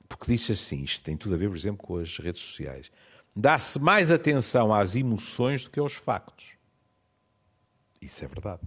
Porque 0.09 0.31
diz 0.33 0.49
assim, 0.51 0.83
isto 0.83 1.05
tem 1.05 1.17
tudo 1.17 1.35
a 1.35 1.39
ver, 1.39 1.49
por 1.49 1.57
exemplo, 1.57 1.85
com 1.87 1.97
as 1.99 2.19
redes 2.19 2.41
sociais. 2.41 2.91
Dá-se 3.35 3.79
mais 3.79 4.11
atenção 4.11 4.73
às 4.73 4.97
emoções 4.97 5.65
do 5.65 5.71
que 5.71 5.79
aos 5.81 5.95
factos. 5.95 6.57
Isso 8.01 8.25
é 8.25 8.29
verdade. 8.29 8.63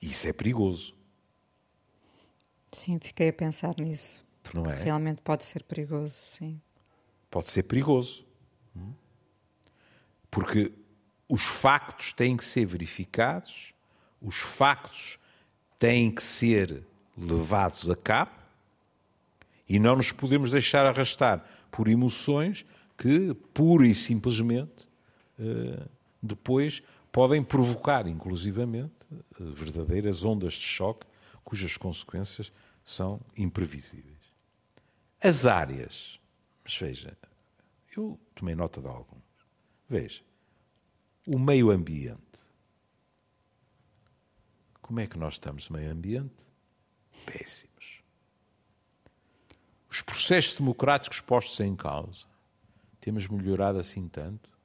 Isso 0.00 0.28
é 0.28 0.32
perigoso, 0.32 0.94
Sim, 2.76 2.98
fiquei 2.98 3.30
a 3.30 3.32
pensar 3.32 3.74
nisso. 3.78 4.22
não 4.52 4.70
é? 4.70 4.74
Realmente 4.74 5.22
pode 5.22 5.44
ser 5.44 5.62
perigoso, 5.62 6.14
sim. 6.14 6.60
Pode 7.30 7.48
ser 7.48 7.62
perigoso. 7.62 8.22
Hum? 8.76 8.92
Porque 10.30 10.72
os 11.26 11.42
factos 11.42 12.12
têm 12.12 12.36
que 12.36 12.44
ser 12.44 12.66
verificados, 12.66 13.72
os 14.20 14.36
factos 14.36 15.18
têm 15.78 16.10
que 16.10 16.22
ser 16.22 16.84
levados 17.16 17.88
a 17.88 17.96
cabo 17.96 18.32
e 19.66 19.78
não 19.78 19.96
nos 19.96 20.12
podemos 20.12 20.50
deixar 20.50 20.84
arrastar 20.84 21.44
por 21.70 21.88
emoções 21.88 22.66
que, 22.96 23.32
pura 23.54 23.86
e 23.86 23.94
simplesmente, 23.94 24.86
eh, 25.38 25.86
depois 26.22 26.82
podem 27.16 27.42
provocar, 27.42 28.06
inclusivamente, 28.06 28.92
eh, 29.10 29.44
verdadeiras 29.54 30.22
ondas 30.22 30.52
de 30.52 30.66
choque 30.66 31.06
cujas 31.42 31.74
consequências 31.74 32.52
são 32.84 33.22
imprevisíveis. 33.34 34.20
As 35.18 35.46
áreas, 35.46 36.20
mas 36.62 36.76
veja, 36.76 37.16
eu 37.96 38.20
tomei 38.34 38.54
nota 38.54 38.82
de 38.82 38.88
alguns. 38.88 39.24
Veja, 39.88 40.22
o 41.26 41.38
meio 41.38 41.70
ambiente. 41.70 42.20
Como 44.82 45.00
é 45.00 45.06
que 45.06 45.18
nós 45.18 45.34
estamos 45.36 45.70
no 45.70 45.78
meio 45.78 45.90
ambiente? 45.90 46.46
Péssimos. 47.24 48.02
Os 49.90 50.02
processos 50.02 50.58
democráticos 50.58 51.22
postos 51.22 51.58
em 51.60 51.74
causa. 51.74 52.26
Temos 53.00 53.26
melhorado 53.26 53.78
assim 53.78 54.06
tanto? 54.06 54.55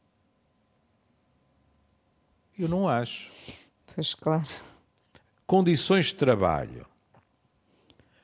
Eu 2.62 2.70
não 2.70 2.88
acho. 2.88 3.32
Pois 3.96 4.14
claro. 4.14 4.48
Condições 5.48 6.06
de 6.08 6.16
trabalho. 6.16 6.86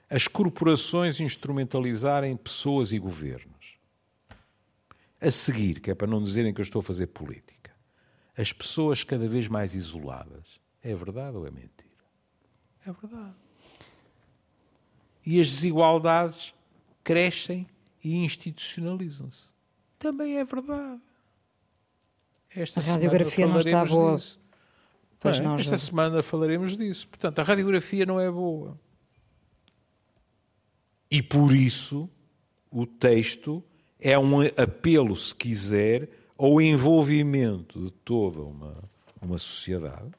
As 0.07 0.27
corporações 0.27 1.19
instrumentalizarem 1.19 2.37
pessoas 2.37 2.91
e 2.91 2.99
governos. 2.99 3.79
a 5.19 5.31
seguir, 5.31 5.79
que 5.79 5.89
é 5.89 5.95
para 5.95 6.05
não 6.05 6.23
dizerem 6.23 6.53
que 6.53 6.61
eu 6.61 6.63
estou 6.63 6.81
a 6.81 6.83
fazer 6.83 7.07
política, 7.07 7.71
as 8.37 8.53
pessoas 8.53 9.03
cada 9.03 9.27
vez 9.27 9.47
mais 9.47 9.73
isoladas, 9.73 10.61
é 10.83 10.93
verdade 10.93 11.35
ou 11.35 11.47
é 11.47 11.49
mentira? 11.49 11.87
É 12.85 12.91
verdade. 12.91 13.33
E 15.25 15.39
as 15.39 15.47
desigualdades 15.47 16.53
crescem 17.03 17.67
e 18.03 18.17
institucionalizam-se. 18.17 19.45
Também 19.97 20.37
é 20.37 20.45
verdade. 20.45 21.01
Esta 22.55 22.79
a 22.79 22.83
radiografia 22.83 23.47
não 23.47 23.59
está 23.59 23.85
boa. 23.85 24.15
Disso. 24.15 24.39
Pois 25.19 25.39
Bem, 25.39 25.55
esta 25.55 25.77
semana 25.77 26.21
falaremos 26.21 26.77
disso. 26.77 27.07
Portanto, 27.07 27.39
a 27.39 27.43
radiografia 27.43 28.05
não 28.05 28.19
é 28.19 28.29
boa. 28.29 28.79
E 31.09 31.21
por 31.21 31.53
isso 31.53 32.09
o 32.71 32.85
texto 32.85 33.63
é 33.99 34.17
um 34.17 34.41
apelo, 34.41 35.15
se 35.15 35.33
quiser, 35.33 36.09
ao 36.37 36.61
envolvimento 36.61 37.85
de 37.85 37.91
toda 37.91 38.41
uma, 38.41 38.83
uma 39.21 39.37
sociedade, 39.37 40.11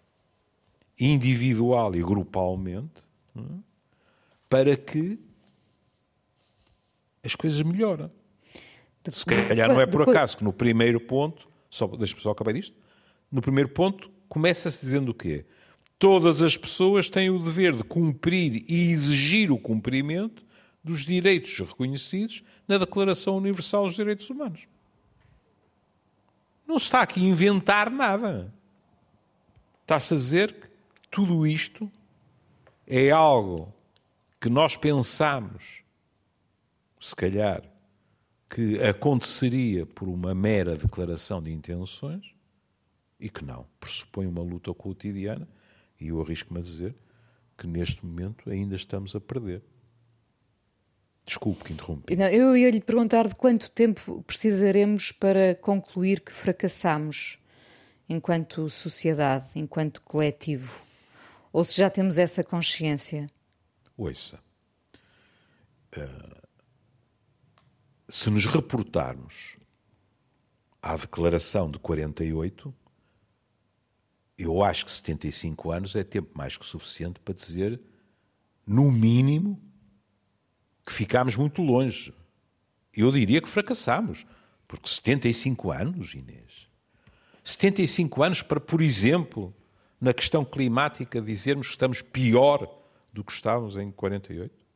individual 0.99 1.95
e 1.95 2.03
grupalmente, 2.03 3.03
é? 3.37 3.41
para 4.49 4.77
que 4.77 5.19
as 7.23 7.37
coisas 7.37 7.61
melhorem. 7.63 8.11
Se 9.09 9.25
calhar 9.25 9.69
não 9.69 9.81
é 9.81 9.87
por 9.87 10.03
acaso 10.03 10.37
que 10.37 10.45
no 10.45 10.53
primeiro 10.53 11.01
ponto, 11.01 11.48
só, 11.71 11.87
deixa-me 11.87 12.21
só 12.21 12.31
acabar 12.31 12.57
isto, 12.57 12.77
no 13.31 13.41
primeiro 13.43 13.69
ponto 13.69 14.11
começa-se 14.29 14.81
dizendo 14.81 15.11
o 15.11 15.15
quê? 15.15 15.45
Todas 15.99 16.43
as 16.43 16.57
pessoas 16.57 17.11
têm 17.11 17.31
o 17.31 17.39
dever 17.39 17.75
de 17.75 17.83
cumprir 17.83 18.65
e 18.69 18.91
exigir 18.91 19.51
o 19.51 19.59
cumprimento 19.59 20.45
dos 20.83 21.05
direitos 21.05 21.59
reconhecidos 21.59 22.45
na 22.67 22.79
Declaração 22.79 23.37
Universal 23.37 23.87
dos 23.87 23.97
Direitos 23.97 24.31
Humanos. 24.31 24.61
Não 26.67 26.79
se 26.79 26.85
está 26.85 27.03
aqui 27.03 27.21
a 27.21 27.29
inventar 27.29 27.91
nada. 27.91 28.53
Está-se 29.83 30.15
a 30.15 30.17
dizer 30.17 30.55
que 30.55 31.09
tudo 31.11 31.47
isto 31.47 31.91
é 32.87 33.11
algo 33.11 33.73
que 34.41 34.49
nós 34.49 34.77
pensamos, 34.77 35.83
se 37.01 37.17
calhar, 37.17 37.63
que 38.49 38.83
aconteceria 38.83 39.85
por 39.85 40.09
uma 40.09 40.35
mera 40.35 40.77
declaração 40.77 41.43
de 41.43 41.53
intenções 41.53 42.35
e 43.21 43.29
que 43.29 43.45
não. 43.45 43.67
Pressupõe 43.79 44.27
uma 44.27 44.43
luta 44.43 44.73
cotidiana 44.73 45.49
e 46.01 46.09
eu 46.09 46.21
arrisco-me 46.21 46.61
a 46.61 46.63
dizer 46.63 46.95
que 47.57 47.67
neste 47.67 48.05
momento 48.05 48.49
ainda 48.51 48.77
estamos 48.77 49.15
a 49.15 49.21
perder. 49.21 49.63
Desculpe 51.27 51.65
que 51.65 51.73
interrompi. 51.75 52.17
Eu 52.33 52.57
ia 52.57 52.71
lhe 52.71 52.81
perguntar 52.81 53.29
de 53.29 53.35
quanto 53.35 53.71
tempo 53.71 54.23
precisaremos 54.23 55.13
para 55.13 55.55
concluir 55.57 56.21
que 56.21 56.33
fracassamos 56.33 57.39
enquanto 58.09 58.71
sociedade, 58.71 59.51
enquanto 59.57 60.01
coletivo. 60.01 60.83
Ou 61.53 61.65
se 61.65 61.77
já 61.77 61.91
temos 61.91 62.17
essa 62.17 62.43
consciência? 62.43 63.27
Ouça. 63.97 64.39
Uh, 65.95 66.38
se 68.09 68.31
nos 68.31 68.47
reportarmos 68.47 69.57
à 70.81 70.97
declaração 70.97 71.71
de 71.71 71.79
48, 71.79 72.75
eu 74.39 74.63
acho 74.63 74.87
que 74.87 74.93
75 74.93 75.71
anos 75.71 75.95
é 75.95 76.03
tempo 76.03 76.31
mais 76.35 76.57
que 76.57 76.65
suficiente 76.65 77.21
para 77.21 77.35
dizer, 77.35 77.79
no 78.67 78.91
mínimo, 78.91 79.61
que 80.87 80.93
ficámos 80.93 81.37
muito 81.37 81.61
longe. 81.61 82.15
Eu 82.95 83.13
diria 83.13 83.43
que 83.43 83.49
fracassámos, 83.49 84.25
porque 84.67 84.89
75 84.89 85.71
anos, 85.71 86.15
Inês. 86.15 86.67
75 87.45 88.23
anos 88.23 88.43
para, 88.43 88.61
por 88.61 88.81
exemplo, 88.81 89.55
na 90.01 90.15
questão 90.15 90.45
climática, 90.45 91.21
dizermos 91.21 91.67
que 91.67 91.73
estamos 91.73 92.01
pior 92.01 92.75
do 93.13 93.23
que 93.23 93.33
estávamos 93.33 93.77
em 93.77 93.91
48? 93.91 94.68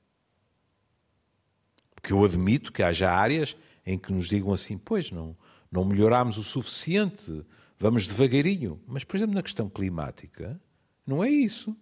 Porque 2.02 2.12
eu 2.12 2.24
admito 2.24 2.72
que 2.72 2.82
haja 2.82 3.08
áreas 3.08 3.56
em 3.86 3.96
que 3.96 4.12
nos 4.12 4.28
digam 4.28 4.52
assim, 4.52 4.76
pois 4.76 5.12
não, 5.12 5.36
não 5.70 5.84
melhorámos 5.84 6.36
o 6.36 6.42
suficiente, 6.42 7.46
vamos 7.78 8.08
devagarinho. 8.08 8.80
Mas, 8.88 9.04
por 9.04 9.16
exemplo, 9.16 9.36
na 9.36 9.42
questão 9.42 9.70
climática, 9.70 10.60
não 11.06 11.22
é 11.22 11.30
isso. 11.30 11.76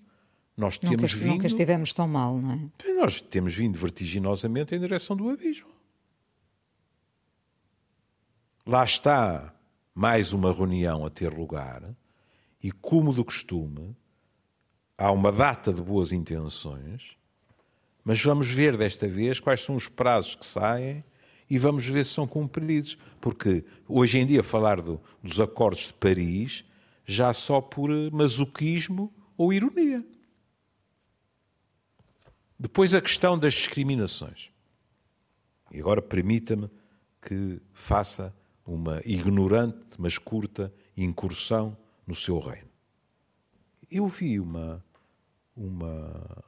Nós 0.54 0.76
temos 0.76 1.14
nunca, 1.14 1.16
vindo, 1.16 1.32
nunca 1.32 1.46
estivemos 1.46 1.94
tão 1.94 2.06
mal, 2.06 2.36
não 2.38 2.52
é? 2.52 2.92
Nós 2.92 3.22
temos 3.22 3.54
vindo 3.54 3.78
vertiginosamente 3.78 4.74
em 4.74 4.78
direção 4.78 5.16
do 5.16 5.30
abismo. 5.30 5.70
Lá 8.66 8.84
está 8.84 9.54
mais 9.94 10.34
uma 10.34 10.52
reunião 10.52 11.06
a 11.06 11.10
ter 11.10 11.32
lugar 11.32 11.82
e, 12.62 12.70
como 12.70 13.14
do 13.14 13.24
costume, 13.24 13.96
há 14.98 15.10
uma 15.10 15.32
data 15.32 15.72
de 15.72 15.80
boas 15.80 16.12
intenções, 16.12 17.16
mas 18.10 18.20
vamos 18.24 18.50
ver 18.50 18.76
desta 18.76 19.06
vez 19.06 19.38
quais 19.38 19.60
são 19.60 19.76
os 19.76 19.86
prazos 19.86 20.34
que 20.34 20.44
saem 20.44 21.04
e 21.48 21.56
vamos 21.60 21.86
ver 21.86 22.04
se 22.04 22.12
são 22.12 22.26
cumpridos. 22.26 22.98
Porque 23.20 23.64
hoje 23.86 24.18
em 24.18 24.26
dia 24.26 24.42
falar 24.42 24.80
do, 24.80 25.00
dos 25.22 25.40
acordos 25.40 25.86
de 25.86 25.92
Paris 25.92 26.64
já 27.06 27.32
só 27.32 27.60
por 27.60 27.88
masoquismo 28.10 29.14
ou 29.36 29.52
ironia. 29.52 30.04
Depois 32.58 32.96
a 32.96 33.00
questão 33.00 33.38
das 33.38 33.54
discriminações. 33.54 34.50
E 35.70 35.78
agora 35.78 36.02
permita-me 36.02 36.68
que 37.22 37.62
faça 37.72 38.34
uma 38.66 39.00
ignorante, 39.04 39.86
mas 39.96 40.18
curta, 40.18 40.74
incursão 40.96 41.78
no 42.04 42.16
seu 42.16 42.40
reino. 42.40 42.70
Eu 43.88 44.08
vi 44.08 44.40
uma, 44.40 44.84
uma, 45.54 46.44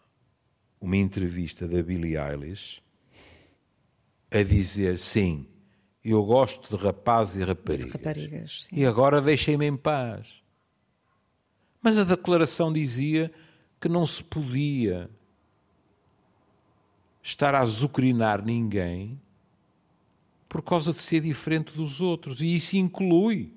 uma 0.83 0.97
entrevista 0.97 1.69
da 1.69 1.81
Billie 1.81 2.19
Eilish 2.19 2.83
a 4.31 4.43
dizer: 4.43 4.99
sim, 4.99 5.47
eu 6.05 6.23
gosto 6.25 6.77
de 6.77 6.83
rapazes 6.83 7.37
e 7.37 7.45
raparigas. 7.45 7.93
De 7.93 7.99
raparigas 7.99 8.69
e 8.73 8.85
agora 8.85 9.21
deixem-me 9.21 9.65
em 9.65 9.77
paz. 9.77 10.43
Mas 11.81 11.97
a 11.97 12.05
declaração 12.05 12.73
dizia 12.73 13.33
que 13.81 13.89
não 13.89 14.05
se 14.05 14.23
podia 14.23 15.09
estar 17.23 17.55
a 17.55 17.61
azucrinar 17.61 18.45
ninguém 18.45 19.21
por 20.49 20.63
causa 20.63 20.93
de 20.93 20.99
ser 20.99 21.21
diferente 21.21 21.75
dos 21.75 22.01
outros. 22.01 22.41
E 22.41 22.55
isso 22.55 22.77
inclui 22.77 23.53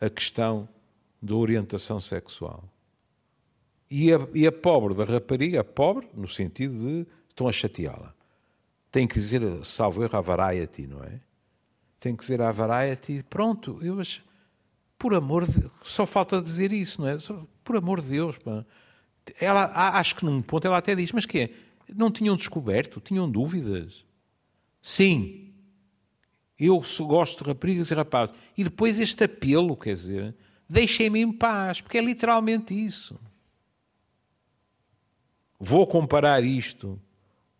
a 0.00 0.08
questão 0.08 0.68
da 1.20 1.34
orientação 1.34 2.00
sexual. 2.00 2.71
E 3.94 4.10
a, 4.10 4.26
e 4.32 4.46
a 4.46 4.50
pobre 4.50 4.94
da 4.94 5.04
rapariga, 5.04 5.60
a 5.60 5.64
pobre, 5.64 6.08
no 6.14 6.26
sentido 6.26 6.78
de 6.78 7.06
estão 7.28 7.46
a 7.46 7.52
chateá-la, 7.52 8.14
tem 8.90 9.06
que 9.06 9.16
dizer, 9.16 9.42
salvo 9.66 10.02
erro, 10.02 10.16
a 10.16 10.20
variety, 10.22 10.86
não 10.86 11.04
é? 11.04 11.20
Tem 12.00 12.16
que 12.16 12.22
dizer 12.22 12.40
a 12.40 12.50
variety, 12.50 13.22
pronto, 13.28 13.78
eu 13.82 14.00
acho, 14.00 14.24
por 14.98 15.12
amor 15.12 15.46
de 15.46 15.70
só 15.84 16.06
falta 16.06 16.40
dizer 16.40 16.72
isso, 16.72 17.02
não 17.02 17.08
é? 17.08 17.18
Por 17.62 17.76
amor 17.76 18.00
de 18.00 18.08
Deus, 18.08 18.38
pá. 18.38 18.64
Ela, 19.38 19.70
acho 19.98 20.16
que 20.16 20.24
num 20.24 20.40
ponto 20.40 20.66
ela 20.66 20.78
até 20.78 20.94
diz, 20.94 21.12
mas 21.12 21.26
que 21.26 21.40
é? 21.40 21.50
Não 21.94 22.10
tinham 22.10 22.34
descoberto? 22.34 22.98
Tinham 22.98 23.30
dúvidas? 23.30 24.06
Sim. 24.80 25.52
Eu 26.58 26.80
gosto 27.00 27.44
de 27.44 27.50
raparigas 27.50 27.90
e 27.90 27.94
rapazes. 27.94 28.34
E 28.56 28.64
depois 28.64 28.98
este 28.98 29.24
apelo, 29.24 29.76
quer 29.76 29.92
dizer, 29.92 30.34
deixem-me 30.66 31.20
em 31.20 31.30
paz, 31.30 31.82
porque 31.82 31.98
é 31.98 32.02
literalmente 32.02 32.72
isso. 32.74 33.20
Vou 35.64 35.86
comparar 35.86 36.42
isto 36.42 37.00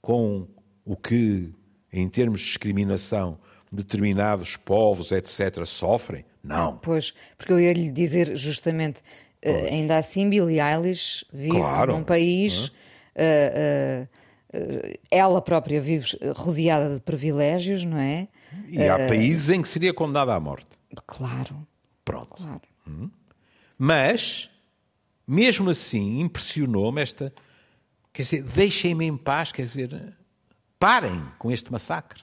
com 0.01 0.49
o 0.85 0.97
que, 0.97 1.55
em 1.93 2.09
termos 2.09 2.41
de 2.41 2.47
discriminação, 2.47 3.39
determinados 3.71 4.57
povos, 4.57 5.13
etc., 5.13 5.65
sofrem? 5.65 6.25
Não. 6.43 6.79
Pois, 6.79 7.15
porque 7.39 7.53
eu 7.53 7.61
ia 7.61 7.73
lhe 7.73 7.93
dizer 7.93 8.37
justamente, 8.37 9.03
uh, 9.47 9.67
ainda 9.71 9.99
assim, 9.99 10.29
Billie 10.29 10.61
Eilish 10.61 11.25
vive 11.33 11.51
claro. 11.51 11.93
num 11.93 12.03
país. 12.03 12.73
Uh, 13.15 14.03
uh, 14.03 14.99
ela 15.09 15.41
própria 15.41 15.81
vive 15.81 16.19
rodeada 16.35 16.97
de 16.97 17.01
privilégios, 17.03 17.85
não 17.85 17.99
é? 17.99 18.27
E 18.69 18.83
há 18.83 18.99
países 19.07 19.49
em 19.49 19.63
que 19.63 19.69
seria 19.69 19.95
condenada 19.95 20.35
à 20.35 20.41
morte. 20.41 20.71
Claro. 21.07 21.65
Pronto. 22.05 22.35
Claro. 22.35 22.63
Hum. 22.85 23.09
Mas, 23.79 24.51
mesmo 25.25 25.71
assim, 25.71 26.21
impressionou-me 26.21 27.01
esta. 27.01 27.33
Quer 28.13 28.23
dizer, 28.23 28.43
deixem-me 28.43 29.07
em 29.07 29.17
paz, 29.17 29.53
quer 29.53 29.63
dizer, 29.63 30.17
parem 30.79 31.25
com 31.39 31.51
este 31.51 31.73
massacre. 31.73 32.23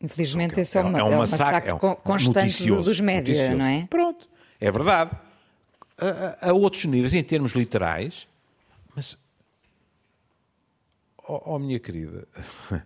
Infelizmente, 0.00 0.58
esse 0.58 0.76
é, 0.76 0.80
uma, 0.80 0.98
é 0.98 1.04
um, 1.04 1.12
é 1.12 1.14
um 1.14 1.18
massacre, 1.18 1.70
é 1.70 1.74
um 1.74 1.78
constante 1.78 2.66
dos 2.66 3.00
médias, 3.00 3.56
não 3.56 3.64
é? 3.64 3.86
Pronto, 3.86 4.28
é 4.60 4.70
verdade. 4.70 5.16
A, 5.96 6.48
a, 6.48 6.52
outros 6.52 6.84
níveis, 6.86 7.14
em 7.14 7.22
termos 7.22 7.52
literais, 7.52 8.26
mas, 8.96 9.16
oh, 11.28 11.54
oh 11.54 11.58
minha 11.58 11.78
querida, 11.78 12.26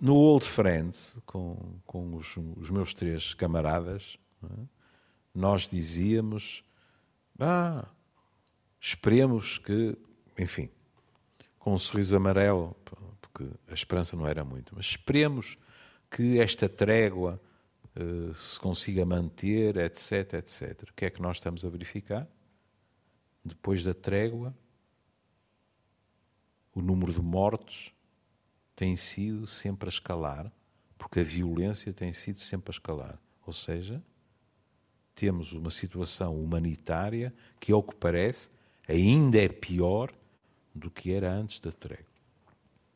no 0.00 0.14
Old 0.14 0.44
Friends, 0.44 1.16
com, 1.26 1.78
com 1.86 2.16
os, 2.16 2.36
os 2.56 2.70
meus 2.70 2.92
três 2.92 3.32
camaradas, 3.34 4.18
é? 4.42 4.64
nós 5.32 5.68
dizíamos: 5.68 6.64
ah, 7.38 7.86
esperemos 8.86 9.56
que, 9.56 9.96
enfim, 10.38 10.68
com 11.58 11.72
um 11.72 11.78
sorriso 11.78 12.14
amarelo, 12.14 12.76
porque 13.18 13.48
a 13.66 13.72
esperança 13.72 14.14
não 14.14 14.26
era 14.26 14.44
muito, 14.44 14.74
mas 14.76 14.84
esperemos 14.84 15.56
que 16.10 16.38
esta 16.38 16.68
trégua 16.68 17.40
uh, 17.96 18.34
se 18.34 18.60
consiga 18.60 19.06
manter, 19.06 19.78
etc, 19.78 20.34
etc. 20.34 20.82
O 20.90 20.92
que 20.92 21.06
é 21.06 21.10
que 21.10 21.22
nós 21.22 21.38
estamos 21.38 21.64
a 21.64 21.68
verificar? 21.70 22.28
Depois 23.42 23.82
da 23.82 23.94
trégua, 23.94 24.54
o 26.74 26.82
número 26.82 27.10
de 27.10 27.22
mortos 27.22 27.90
tem 28.76 28.96
sido 28.96 29.46
sempre 29.46 29.88
a 29.88 29.90
escalar, 29.90 30.52
porque 30.98 31.20
a 31.20 31.24
violência 31.24 31.90
tem 31.90 32.12
sido 32.12 32.38
sempre 32.38 32.70
a 32.70 32.74
escalar. 32.74 33.18
Ou 33.46 33.52
seja, 33.52 34.04
temos 35.14 35.54
uma 35.54 35.70
situação 35.70 36.38
humanitária 36.38 37.32
que, 37.58 37.72
ao 37.72 37.82
que 37.82 37.94
parece, 37.94 38.50
ainda 38.88 39.38
é 39.38 39.48
pior 39.48 40.12
do 40.74 40.90
que 40.90 41.12
era 41.12 41.32
antes 41.32 41.60
da 41.60 41.72
trégua. 41.72 42.04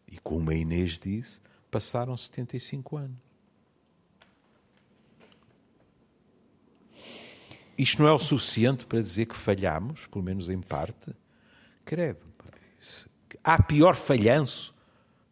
E 0.06 0.18
como 0.18 0.50
a 0.50 0.54
Inês 0.54 0.98
disse, 0.98 1.40
passaram 1.70 2.16
75 2.16 2.96
anos. 2.96 3.28
Isto 7.76 8.02
não 8.02 8.08
é 8.08 8.12
o 8.12 8.18
suficiente 8.18 8.84
para 8.86 9.00
dizer 9.00 9.26
que 9.26 9.36
falhamos, 9.36 10.06
pelo 10.06 10.24
menos 10.24 10.48
em 10.48 10.60
parte? 10.60 11.14
Credo. 11.84 12.26
Há 13.44 13.62
pior 13.62 13.94
falhanço 13.94 14.74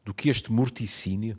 do 0.04 0.14
que 0.14 0.28
este 0.28 0.52
morticínio 0.52 1.36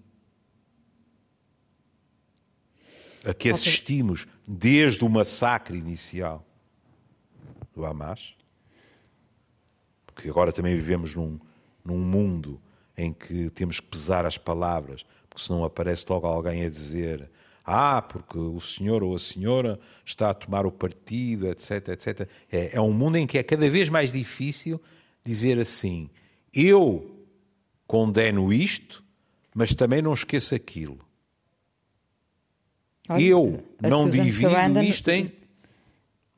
a 3.26 3.34
que 3.34 3.50
assistimos 3.50 4.28
desde 4.48 5.04
o 5.04 5.10
massacre 5.10 5.78
inicial 5.78 6.46
do 7.74 7.86
Hamas, 7.86 8.37
porque 10.18 10.32
agora 10.32 10.52
também 10.52 10.74
vivemos 10.74 11.14
num, 11.14 11.40
num 11.86 12.00
mundo 12.00 12.60
em 12.98 13.14
que 13.14 13.52
temos 13.52 13.80
que 13.80 13.86
pesar 13.86 14.26
as 14.26 14.36
palavras, 14.36 15.06
porque 15.30 15.44
senão 15.44 15.64
aparece 15.64 16.08
logo 16.10 16.26
alguém 16.26 16.66
a 16.66 16.70
dizer 16.70 17.30
ah, 17.64 18.02
porque 18.02 18.40
o 18.40 18.60
senhor 18.60 19.04
ou 19.04 19.14
a 19.14 19.20
senhora 19.20 19.80
está 20.04 20.32
a 20.32 20.34
tomar 20.34 20.66
o 20.66 20.72
partido, 20.72 21.48
etc, 21.48 21.90
etc. 21.90 22.28
É, 22.52 22.78
é 22.78 22.82
um 22.82 22.92
mundo 22.92 23.18
em 23.18 23.28
que 23.28 23.38
é 23.38 23.44
cada 23.44 23.70
vez 23.70 23.90
mais 23.90 24.12
difícil 24.12 24.82
dizer 25.24 25.60
assim, 25.60 26.10
eu 26.52 27.24
condeno 27.86 28.52
isto, 28.52 29.04
mas 29.54 29.76
também 29.76 30.02
não 30.02 30.14
esqueço 30.14 30.56
aquilo. 30.56 30.98
Olha, 33.08 33.22
eu 33.22 33.64
não 33.80 34.06
Susan 34.06 34.24
divido 34.24 34.50
Sarandon 34.50 34.82
isto 34.82 35.10
em. 35.12 35.32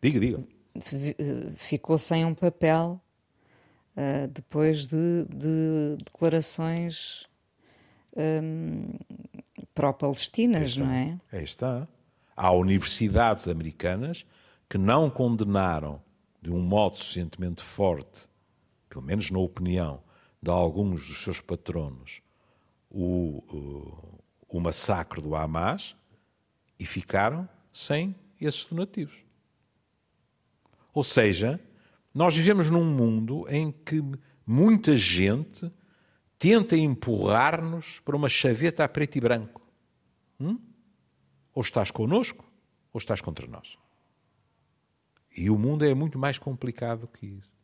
Diga, 0.02 0.20
diga. 0.20 0.44
Ficou 1.56 1.98
sem 1.98 2.26
um 2.26 2.34
papel 2.34 3.00
uh, 3.96 4.28
depois 4.28 4.86
de, 4.86 5.26
de 5.26 5.98
declarações 6.04 7.28
um, 8.16 8.94
pró-palestinas, 9.74 10.76
não 10.78 10.92
é? 10.92 11.20
Aí 11.32 11.44
está. 11.44 11.88
Há 12.36 12.52
universidades 12.52 13.48
americanas 13.48 14.26
que 14.70 14.78
não 14.78 15.10
condenaram 15.10 16.02
de 16.42 16.52
um 16.52 16.62
modo 16.62 16.98
suficientemente 16.98 17.62
forte, 17.62 18.28
pelo 18.88 19.04
menos 19.04 19.30
na 19.30 19.40
opinião, 19.40 20.02
de 20.42 20.50
alguns 20.50 21.08
dos 21.08 21.22
seus 21.22 21.42
patronos 21.42 22.22
o, 22.90 23.44
o, 23.54 24.58
o 24.58 24.60
massacre 24.60 25.22
do 25.22 25.36
Hamas 25.36 25.96
e 26.80 26.86
ficaram 26.86 27.48
sem 27.74 28.16
esses 28.40 28.66
donativos. 28.66 29.24
Ou 30.94 31.04
seja, 31.04 31.60
nós 32.14 32.36
vivemos 32.36 32.70
num 32.70 32.84
mundo 32.84 33.46
em 33.50 33.72
que 33.72 34.02
muita 34.46 34.96
gente 34.96 35.72
tenta 36.38 36.76
empurrar-nos 36.76 38.00
para 38.00 38.16
uma 38.16 38.30
chaveta 38.30 38.84
a 38.84 38.90
preto 38.90 39.18
e 39.18 39.22
branco. 39.22 39.62
Hum? 40.40 40.60
Ou 41.54 41.62
estás 41.62 41.92
connosco, 41.92 42.44
ou 42.94 42.98
estás 42.98 43.22
contra 43.22 43.46
nós. 43.46 43.78
E 45.36 45.50
o 45.50 45.58
mundo 45.58 45.86
é 45.86 45.94
muito 45.94 46.18
mais 46.18 46.38
complicado 46.38 47.08
que 47.08 47.26
isso. 47.26 47.60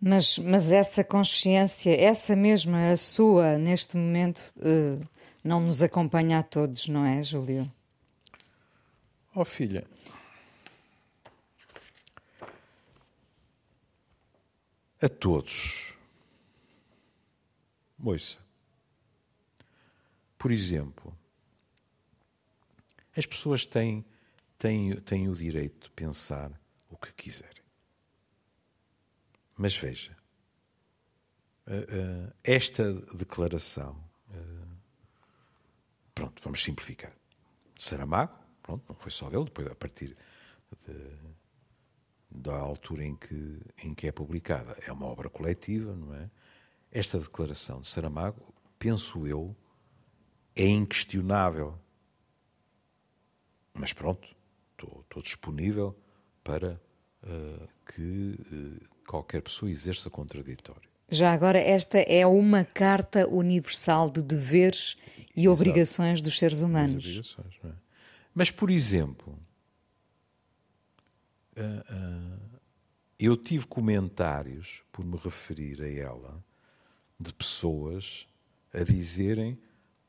Mas, 0.00 0.38
mas 0.38 0.70
essa 0.70 1.02
consciência, 1.02 1.90
essa 1.90 2.36
mesma, 2.36 2.90
a 2.90 2.96
sua, 2.96 3.58
neste 3.58 3.96
momento, 3.96 4.54
uh, 4.58 5.04
não 5.42 5.60
nos 5.60 5.82
acompanha 5.82 6.38
a 6.38 6.42
todos, 6.42 6.86
não 6.86 7.04
é, 7.04 7.22
Júlio? 7.22 7.70
Oh, 9.34 9.44
filha. 9.44 9.84
A 15.00 15.08
todos. 15.08 15.94
Moça. 17.96 18.38
Por 20.36 20.50
exemplo, 20.50 21.16
as 23.16 23.26
pessoas 23.26 23.66
têm, 23.66 24.04
têm, 24.56 24.94
têm 25.00 25.28
o 25.28 25.34
direito 25.34 25.84
de 25.84 25.90
pensar 25.90 26.52
o 26.88 26.96
que 26.96 27.12
quiserem. 27.12 27.62
Mas 29.56 29.76
veja, 29.76 30.16
eh, 31.66 31.86
eh, 31.88 32.32
esta 32.44 32.92
declaração, 33.16 34.02
eh, 34.32 34.68
pronto, 36.14 36.40
vamos 36.42 36.62
simplificar. 36.62 37.12
Saramago, 37.76 38.38
pronto, 38.62 38.84
não 38.88 38.94
foi 38.94 39.10
só 39.10 39.28
dele, 39.28 39.44
depois 39.44 39.66
a 39.66 39.74
partir 39.74 40.16
de, 40.86 40.94
da 42.30 42.54
altura 42.56 43.04
em 43.04 43.16
que, 43.16 43.60
em 43.82 43.94
que 43.94 44.06
é 44.06 44.12
publicada, 44.12 44.76
é 44.86 44.92
uma 44.92 45.06
obra 45.06 45.28
coletiva, 45.28 45.94
não 45.94 46.14
é? 46.14 46.30
Esta 46.90 47.18
declaração 47.18 47.80
de 47.80 47.88
Saramago, 47.88 48.54
penso 48.78 49.26
eu, 49.26 49.54
é 50.54 50.66
inquestionável. 50.66 51.78
Mas 53.74 53.92
pronto, 53.92 54.28
estou, 54.72 55.02
estou 55.02 55.22
disponível 55.22 55.96
para 56.42 56.80
uh, 57.22 57.68
que 57.86 58.38
uh, 58.52 58.88
qualquer 59.06 59.42
pessoa 59.42 59.70
exerça 59.70 60.10
contraditório. 60.10 60.88
Já 61.10 61.32
agora, 61.32 61.58
esta 61.58 61.98
é 61.98 62.26
uma 62.26 62.64
carta 62.64 63.26
universal 63.26 64.10
de 64.10 64.22
deveres 64.22 64.96
e 65.34 65.46
Exato. 65.46 65.52
obrigações 65.52 66.20
dos 66.20 66.38
seres 66.38 66.60
humanos. 66.60 67.36
É? 67.64 67.68
Mas, 68.34 68.50
por 68.50 68.70
exemplo, 68.70 69.38
eu 73.18 73.36
tive 73.36 73.66
comentários, 73.66 74.82
por 74.92 75.04
me 75.04 75.16
referir 75.16 75.82
a 75.82 75.90
ela, 75.90 76.44
de 77.18 77.32
pessoas 77.32 78.26
a 78.72 78.82
dizerem 78.82 79.58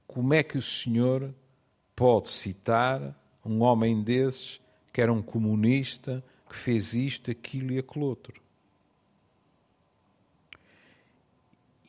como 0.06 0.34
é 0.34 0.44
que 0.44 0.58
o 0.58 0.62
senhor 0.62 1.34
pode 1.96 2.30
citar 2.30 3.16
um 3.44 3.62
homem 3.62 4.02
desses 4.02 4.62
que 4.92 5.02
era 5.02 5.14
um 5.14 5.22
comunista, 5.22 6.24
que 6.50 6.56
fez 6.56 6.94
isto, 6.94 7.30
aquilo 7.30 7.72
e 7.72 7.80
aquilo 7.80 8.06
outro. 8.06 8.42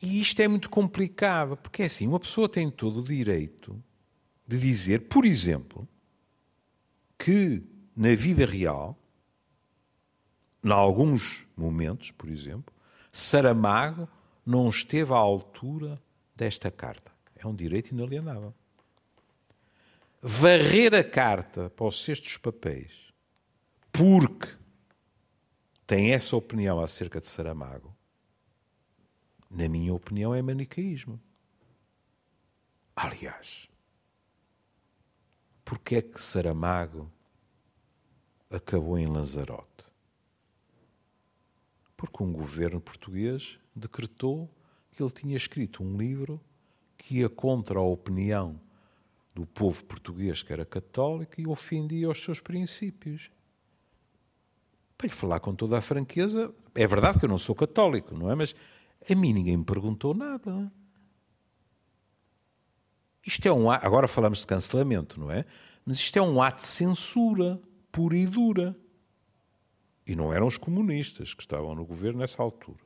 E 0.01 0.19
isto 0.19 0.39
é 0.41 0.47
muito 0.47 0.69
complicado, 0.69 1.57
porque 1.57 1.83
é 1.83 1.85
assim, 1.85 2.07
uma 2.07 2.19
pessoa 2.19 2.49
tem 2.49 2.69
todo 2.69 3.01
o 3.01 3.03
direito 3.03 3.81
de 4.47 4.57
dizer, 4.57 5.01
por 5.07 5.25
exemplo, 5.25 5.87
que 7.17 7.63
na 7.95 8.15
vida 8.15 8.45
real, 8.45 8.97
em 10.63 10.71
alguns 10.71 11.45
momentos, 11.55 12.11
por 12.11 12.29
exemplo, 12.29 12.73
Saramago 13.11 14.07
não 14.45 14.69
esteve 14.69 15.13
à 15.13 15.17
altura 15.17 16.01
desta 16.35 16.69
carta. 16.69 17.11
É 17.35 17.45
um 17.47 17.55
direito 17.55 17.91
inalienável. 17.91 18.53
Varrer 20.21 20.93
a 20.93 21.03
carta 21.03 21.69
para 21.69 21.85
os 21.85 22.03
cestos 22.03 22.37
papéis 22.37 23.11
porque 23.91 24.47
tem 25.85 26.13
essa 26.13 26.35
opinião 26.35 26.79
acerca 26.79 27.19
de 27.19 27.27
Saramago 27.27 27.93
na 29.51 29.67
minha 29.67 29.93
opinião, 29.93 30.33
é 30.33 30.41
manicaísmo. 30.41 31.19
Aliás, 32.95 33.67
porque 35.65 35.97
é 35.97 36.01
que 36.01 36.21
Saramago 36.21 37.11
acabou 38.49 38.97
em 38.97 39.07
Lanzarote? 39.07 39.83
Porque 42.01 42.23
um 42.23 42.33
governo 42.33 42.81
português 42.81 43.59
decretou 43.75 44.49
que 44.91 45.03
ele 45.03 45.11
tinha 45.11 45.37
escrito 45.37 45.83
um 45.83 45.95
livro 45.95 46.41
que 46.97 47.19
ia 47.19 47.29
contra 47.29 47.77
a 47.77 47.83
opinião 47.83 48.59
do 49.35 49.45
povo 49.45 49.85
português 49.85 50.41
que 50.41 50.51
era 50.51 50.65
católico 50.65 51.39
e 51.39 51.45
ofendia 51.45 52.09
os 52.09 52.19
seus 52.19 52.39
princípios. 52.39 53.29
Para 54.97 55.05
lhe 55.05 55.13
falar 55.13 55.39
com 55.41 55.53
toda 55.53 55.77
a 55.77 55.81
franqueza, 55.81 56.51
é 56.73 56.87
verdade 56.87 57.19
que 57.19 57.25
eu 57.25 57.29
não 57.29 57.37
sou 57.37 57.53
católico, 57.53 58.17
não 58.17 58.31
é? 58.31 58.35
Mas 58.35 58.55
A 59.07 59.13
mim 59.13 59.31
ninguém 59.31 59.57
me 59.57 59.63
perguntou 59.63 60.15
nada. 60.15 60.73
Isto 63.23 63.47
é 63.47 63.53
um 63.53 63.69
ato, 63.69 63.85
agora 63.85 64.07
falamos 64.07 64.39
de 64.39 64.47
cancelamento, 64.47 65.19
não 65.19 65.29
é? 65.29 65.45
Mas 65.85 65.97
isto 65.97 66.17
é 66.17 66.21
um 66.21 66.41
ato 66.41 66.61
de 66.61 66.67
censura 66.67 67.61
pura 67.91 68.17
e 68.17 68.25
dura. 68.25 68.75
E 70.05 70.15
não 70.15 70.33
eram 70.33 70.47
os 70.47 70.57
comunistas 70.57 71.33
que 71.33 71.41
estavam 71.41 71.75
no 71.75 71.85
governo 71.85 72.19
nessa 72.19 72.41
altura. 72.41 72.79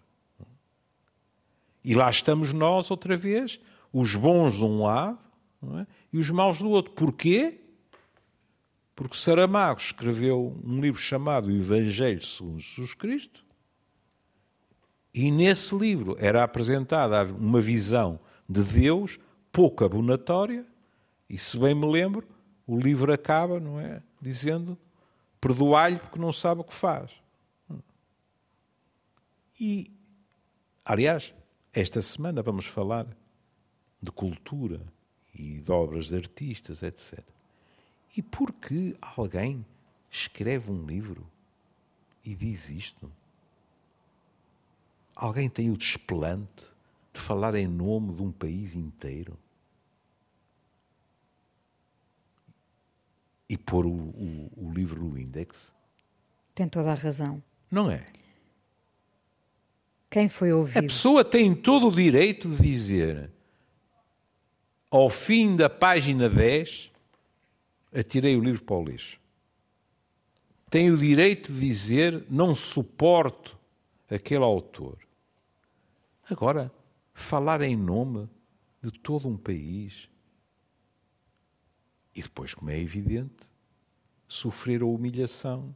E 1.83 1.93
lá 1.93 2.09
estamos 2.09 2.51
nós 2.51 2.89
outra 2.89 3.15
vez, 3.15 3.59
os 3.93 4.15
bons 4.15 4.55
de 4.55 4.63
um 4.63 4.83
lado 4.83 5.25
é? 5.79 5.87
e 6.11 6.17
os 6.17 6.29
maus 6.29 6.59
do 6.59 6.69
outro. 6.69 6.91
Porquê? 6.93 7.61
Porque 8.95 9.17
Saramago 9.17 9.79
escreveu 9.79 10.59
um 10.63 10.79
livro 10.79 10.99
chamado 10.99 11.47
O 11.47 11.51
Evangelho 11.51 12.23
segundo 12.25 12.59
Jesus 12.59 12.93
Cristo, 12.93 13.45
e 15.13 15.31
nesse 15.31 15.75
livro 15.75 16.15
era 16.19 16.43
apresentada 16.43 17.23
uma 17.33 17.61
visão 17.61 18.19
de 18.49 18.63
Deus 18.63 19.19
pouco 19.51 19.85
abonatória, 19.85 20.65
e 21.29 21.37
se 21.37 21.57
bem 21.57 21.73
me 21.73 21.85
lembro, 21.89 22.27
o 22.67 22.77
livro 22.77 23.13
acaba, 23.13 23.59
não 23.59 23.79
é? 23.79 24.01
Dizendo: 24.21 24.77
perdoai-lhe 25.45 25.99
porque 25.99 26.17
não 26.17 26.33
sabe 26.33 26.61
o 26.61 26.63
que 26.63 26.73
faz. 26.73 27.11
E, 29.59 29.91
aliás, 30.83 31.35
esta 31.71 32.01
semana 32.01 32.41
vamos 32.41 32.65
falar 32.65 33.05
de 34.01 34.11
cultura 34.11 34.81
e 35.35 35.61
de 35.61 35.71
obras 35.71 36.07
de 36.07 36.15
artistas, 36.15 36.81
etc. 36.81 37.19
E 38.17 38.23
por 38.23 38.51
que 38.53 38.97
alguém 38.99 39.63
escreve 40.09 40.71
um 40.71 40.83
livro 40.83 41.29
e 42.23 42.33
diz 42.33 42.67
isto? 42.67 43.11
Alguém 45.15 45.47
tem 45.47 45.69
o 45.69 45.77
desplante 45.77 46.65
de 47.13 47.19
falar 47.19 47.53
em 47.53 47.67
nome 47.67 48.15
de 48.15 48.23
um 48.23 48.31
país 48.31 48.73
inteiro? 48.73 49.37
E 53.47 53.57
pôr 53.57 53.85
o, 53.85 53.91
o, 53.91 54.51
o 54.55 54.71
livro 54.71 55.03
no 55.03 55.17
índex? 55.17 55.71
Tem 56.53 56.67
toda 56.67 56.91
a 56.91 56.95
razão. 56.95 57.43
Não 57.69 57.91
é? 57.91 58.03
Quem 60.09 60.29
foi 60.29 60.53
ouvido? 60.53 60.79
A 60.79 60.81
pessoa 60.83 61.25
tem 61.25 61.53
todo 61.53 61.89
o 61.89 61.91
direito 61.91 62.49
de 62.49 62.57
dizer, 62.57 63.29
ao 64.89 65.09
fim 65.09 65.55
da 65.55 65.69
página 65.69 66.29
10, 66.29 66.89
atirei 67.93 68.37
o 68.37 68.41
livro 68.41 68.63
para 68.63 68.77
o 68.77 68.85
lixo. 68.85 69.19
Tem 70.69 70.89
o 70.89 70.97
direito 70.97 71.51
de 71.51 71.59
dizer, 71.59 72.25
não 72.29 72.55
suporto 72.55 73.57
aquele 74.09 74.43
autor. 74.43 74.97
Agora, 76.29 76.71
falar 77.13 77.61
em 77.61 77.75
nome 77.75 78.29
de 78.81 78.91
todo 78.91 79.27
um 79.27 79.37
país 79.37 80.09
e 82.15 82.21
depois, 82.21 82.53
como 82.53 82.71
é 82.71 82.79
evidente, 82.79 83.49
sofrer 84.27 84.81
a 84.81 84.85
humilhação 84.85 85.75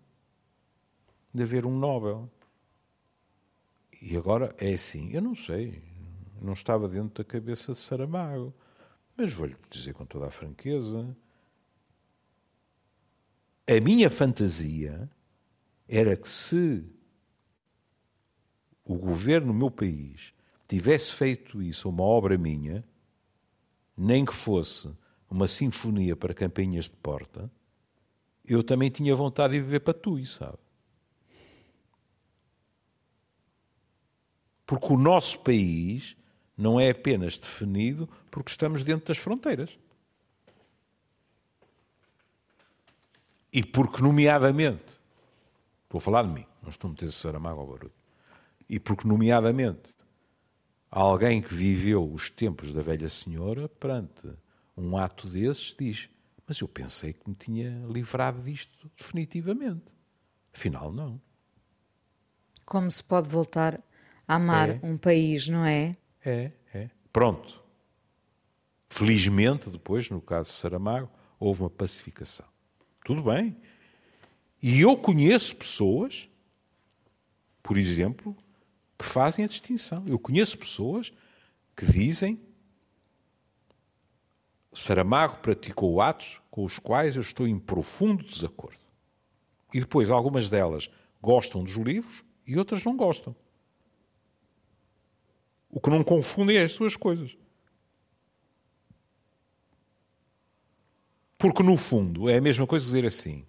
de 1.34 1.44
haver 1.44 1.66
um 1.66 1.78
Nobel. 1.78 2.30
E 4.02 4.16
agora 4.16 4.56
é 4.58 4.74
assim, 4.74 5.12
eu 5.12 5.22
não 5.22 5.36
sei, 5.36 5.84
não 6.42 6.54
estava 6.54 6.88
dentro 6.88 7.22
da 7.22 7.30
cabeça 7.30 7.74
de 7.74 7.80
Saramago, 7.80 8.54
mas 9.18 9.34
vou-lhe 9.34 9.56
dizer 9.70 9.94
com 9.94 10.06
toda 10.06 10.28
a 10.28 10.32
franqueza, 10.32 11.16
a 13.68 13.82
minha 13.82 14.10
fantasia 14.10 15.10
era 15.88 16.16
que 16.16 16.30
se 16.30 16.84
o 18.86 18.96
governo 18.96 19.48
do 19.48 19.54
meu 19.54 19.70
país 19.70 20.34
tivesse 20.68 21.12
feito 21.12 21.62
isso, 21.62 21.90
uma 21.90 22.04
obra 22.04 22.38
minha, 22.38 22.84
nem 23.98 24.24
que 24.24 24.34
fosse 24.34 24.90
uma 25.30 25.48
sinfonia 25.48 26.16
para 26.16 26.34
campainhas 26.34 26.86
de 26.86 26.96
porta, 26.98 27.50
eu 28.46 28.64
também 28.64 28.90
tinha 28.90 29.16
vontade 29.16 29.54
de 29.54 29.62
viver 29.62 29.82
para 29.82 29.94
tu, 29.94 30.24
sabe? 30.26 30.58
Porque 34.66 34.94
o 34.94 34.98
nosso 34.98 35.40
país 35.40 36.16
não 36.58 36.80
é 36.80 36.90
apenas 36.90 37.38
definido 37.38 38.10
porque 38.30 38.52
estamos 38.52 38.84
dentro 38.84 39.08
das 39.08 39.18
fronteiras. 39.18 39.78
E 43.52 43.64
porque, 43.64 44.02
nomeadamente, 44.02 45.00
estou 45.84 45.98
a 45.98 46.02
falar 46.02 46.24
de 46.24 46.30
mim, 46.30 46.46
não 46.62 46.70
estou 46.70 46.88
a 46.88 46.92
meter 46.92 47.12
Saramago 47.12 47.62
ao 47.62 47.68
barulho, 47.68 47.92
e 48.70 48.80
porque, 48.80 49.08
nomeadamente, 49.08 49.96
Alguém 50.92 51.40
que 51.40 51.54
viveu 51.54 52.12
os 52.12 52.32
tempos 52.32 52.74
da 52.74 52.82
velha 52.82 53.08
senhora, 53.10 53.70
perante 53.70 54.28
um 54.80 54.98
ato 54.98 55.28
desses, 55.28 55.76
diz: 55.78 56.10
Mas 56.48 56.60
eu 56.60 56.68
pensei 56.68 57.14
que 57.14 57.30
me 57.30 57.36
tinha 57.36 57.86
livrado 57.88 58.42
disto 58.42 58.90
definitivamente. 58.98 59.86
Afinal, 60.54 60.92
não. 60.92 61.22
Como 62.66 62.90
se 62.92 63.04
pode 63.04 63.28
voltar 63.30 63.82
a 64.28 64.36
amar 64.36 64.70
é. 64.70 64.80
um 64.84 64.98
país, 64.98 65.48
não 65.48 65.66
é? 65.66 65.98
É, 66.24 66.52
é. 66.74 66.90
Pronto. 67.12 67.62
Felizmente, 68.90 69.70
depois, 69.70 70.10
no 70.10 70.22
caso 70.22 70.50
de 70.50 70.56
Saramago, 70.56 71.10
houve 71.40 71.62
uma 71.62 71.70
pacificação. 71.70 72.46
Tudo 73.04 73.24
bem. 73.24 73.56
E 74.62 74.82
eu 74.82 74.98
conheço 74.98 75.56
pessoas, 75.56 76.30
por 77.64 77.78
exemplo, 77.78 78.36
que 78.98 79.06
fazem 79.06 79.46
a 79.46 79.48
distinção. 79.48 80.04
Eu 80.08 80.20
conheço 80.20 80.58
pessoas 80.58 81.14
que 81.76 81.86
dizem 81.86 82.40
Saramago 84.72 85.38
praticou 85.38 86.02
atos 86.02 86.42
com 86.52 86.64
os 86.64 86.78
quais 86.78 87.16
eu 87.16 87.22
estou 87.22 87.48
em 87.48 87.58
profundo 87.58 88.24
desacordo. 88.24 88.80
E 89.74 89.80
depois 89.80 90.12
algumas 90.12 90.50
delas 90.50 90.90
gostam 91.22 91.64
dos 91.64 91.74
livros 91.74 92.24
e 92.46 92.58
outras 92.58 92.84
não 92.84 92.96
gostam. 92.96 93.36
O 95.70 95.80
que 95.80 95.90
não 95.90 96.04
confundem 96.04 96.58
é 96.58 96.64
as 96.64 96.72
suas 96.72 96.96
coisas. 96.96 97.38
Porque, 101.38 101.64
no 101.64 101.78
fundo, 101.78 102.28
é 102.28 102.38
a 102.38 102.42
mesma 102.42 102.68
coisa 102.68 102.84
dizer 102.84 103.06
assim: 103.06 103.46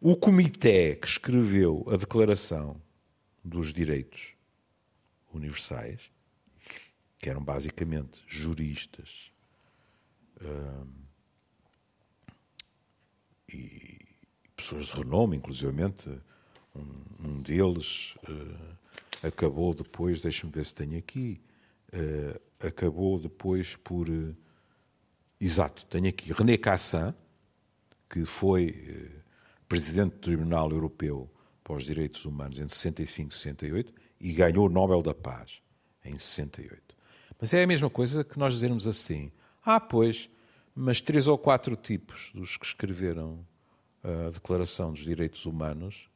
o 0.00 0.16
comitê 0.16 0.96
que 0.96 1.06
escreveu 1.06 1.84
a 1.92 1.96
declaração 1.96 2.80
dos 3.44 3.72
direitos 3.72 4.34
universais, 5.34 6.00
que 7.18 7.28
eram 7.28 7.42
basicamente 7.42 8.22
juristas 8.26 9.27
hum, 10.42 10.86
e 13.52 13.98
pessoas 14.56 14.86
de 14.86 14.92
renome, 14.92 15.36
inclusivamente 15.36 16.10
um, 16.74 17.28
um 17.28 17.42
deles 17.42 18.14
uh, 18.28 19.26
acabou 19.26 19.74
depois, 19.74 20.20
deixa-me 20.20 20.52
ver 20.52 20.64
se 20.66 20.74
tenho 20.74 20.98
aqui, 20.98 21.40
uh, 21.92 22.66
acabou 22.66 23.18
depois 23.18 23.76
por. 23.76 24.08
Uh, 24.08 24.36
exato, 25.40 25.86
tenho 25.86 26.08
aqui 26.08 26.32
René 26.32 26.56
Cassin, 26.56 27.14
que 28.10 28.24
foi 28.24 29.10
presidente 29.68 30.12
do 30.14 30.20
Tribunal 30.20 30.70
Europeu 30.70 31.30
para 31.62 31.76
os 31.76 31.84
Direitos 31.84 32.24
Humanos 32.24 32.58
em 32.58 32.68
65, 32.68 33.34
68 33.34 33.92
e 34.20 34.32
ganhou 34.32 34.66
o 34.66 34.68
Nobel 34.70 35.02
da 35.02 35.14
Paz 35.14 35.60
em 36.04 36.18
68. 36.18 36.96
Mas 37.40 37.52
é 37.52 37.62
a 37.62 37.66
mesma 37.66 37.90
coisa 37.90 38.24
que 38.24 38.38
nós 38.38 38.54
dizermos 38.54 38.86
assim: 38.86 39.30
ah, 39.70 39.78
pois, 39.78 40.30
mas 40.74 40.98
três 40.98 41.28
ou 41.28 41.36
quatro 41.36 41.76
tipos 41.76 42.30
dos 42.34 42.56
que 42.56 42.64
escreveram 42.64 43.46
a 44.02 44.30
Declaração 44.30 44.92
dos 44.94 45.02
Direitos 45.02 45.44
Humanos, 45.44 46.08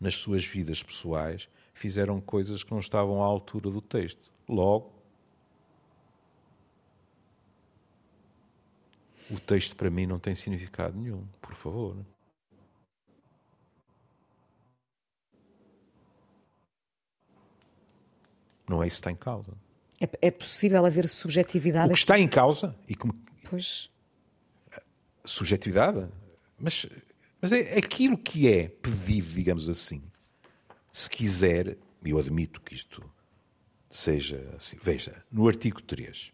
nas 0.00 0.16
suas 0.16 0.44
vidas 0.44 0.82
pessoais, 0.82 1.48
fizeram 1.72 2.20
coisas 2.20 2.64
que 2.64 2.72
não 2.72 2.80
estavam 2.80 3.22
à 3.22 3.26
altura 3.26 3.70
do 3.70 3.80
texto. 3.80 4.32
Logo, 4.48 4.92
o 9.30 9.38
texto 9.38 9.76
para 9.76 9.90
mim 9.90 10.04
não 10.04 10.18
tem 10.18 10.34
significado 10.34 10.98
nenhum, 10.98 11.24
por 11.40 11.54
favor. 11.54 11.96
Não 18.68 18.82
é 18.82 18.88
isso 18.88 18.96
que 18.96 19.00
está 19.02 19.12
em 19.12 19.16
causa. 19.16 19.67
É, 20.00 20.28
é 20.28 20.30
possível 20.30 20.84
haver 20.84 21.08
subjetividade? 21.08 21.88
O 21.88 21.92
que 21.92 21.98
está 21.98 22.18
em 22.18 22.28
causa, 22.28 22.74
e 22.88 22.94
como... 22.94 23.14
Pois. 23.48 23.90
Subjetividade? 25.24 26.06
Mas, 26.58 26.86
mas 27.40 27.52
é 27.52 27.78
aquilo 27.78 28.16
que 28.16 28.48
é 28.48 28.68
pedido, 28.68 29.28
digamos 29.28 29.68
assim. 29.68 30.02
Se 30.92 31.08
quiser, 31.08 31.76
eu 32.04 32.18
admito 32.18 32.60
que 32.60 32.74
isto 32.74 33.02
seja 33.90 34.54
assim. 34.56 34.76
Veja, 34.80 35.22
no 35.30 35.46
artigo 35.46 35.82
3. 35.82 36.32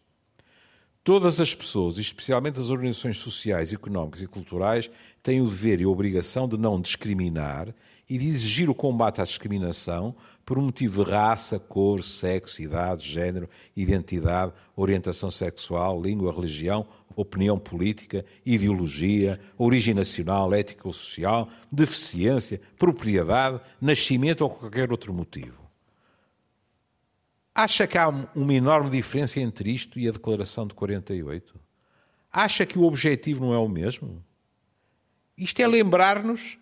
Todas 1.03 1.41
as 1.41 1.55
pessoas, 1.55 1.99
especialmente 1.99 2.59
as 2.59 2.71
organizações 2.71 3.19
sociais, 3.19 3.73
económicas 3.73 4.23
e 4.23 4.27
culturais, 4.27 4.91
têm 5.23 5.43
o 5.43 5.47
dever 5.47 5.81
e 5.81 5.85
a 5.85 5.89
obrigação 5.89 6.49
de 6.49 6.57
não 6.57 6.81
discriminar 6.81 7.75
e 8.09 8.19
de 8.19 8.29
exigir 8.29 8.69
o 8.69 8.75
combate 8.75 9.21
à 9.21 9.25
discriminação 9.25 10.15
por 10.45 10.59
um 10.59 10.63
motivo 10.63 11.05
de 11.05 11.11
raça, 11.11 11.59
cor, 11.59 12.03
sexo, 12.05 12.61
idade, 12.61 13.11
género, 13.11 13.49
identidade, 13.75 14.53
orientação 14.77 15.31
sexual, 15.31 16.01
língua, 16.01 16.33
religião, 16.33 16.87
opinião 17.17 17.59
política, 17.59 18.25
ideologia, 18.45 19.41
origem 19.57 19.95
nacional, 19.95 20.53
ética 20.53 20.87
ou 20.87 20.93
social, 20.93 21.49
deficiência, 21.71 22.61
propriedade, 22.79 23.61
nascimento 23.81 24.43
ou 24.43 24.51
qualquer 24.51 24.91
outro 24.91 25.15
motivo. 25.15 25.65
Acha 27.55 27.87
que 27.87 27.97
há 27.97 28.09
uma 28.09 28.53
enorme 28.53 28.91
diferença 28.91 29.39
entre 29.39 29.71
isto 29.71 29.99
e 29.99 30.09
a 30.09 30.13
Declaração 30.13 30.67
de 30.67 30.75
48? 30.75 31.55
Acha 32.33 32.67
que 32.67 32.77
o 32.77 32.83
objetivo 32.83 33.45
não 33.45 33.55
é 33.55 33.59
o 33.59 33.69
mesmo? 33.69 34.23
Isto 35.39 35.61
é 35.61 35.67
lembrar-nos, 35.67 36.59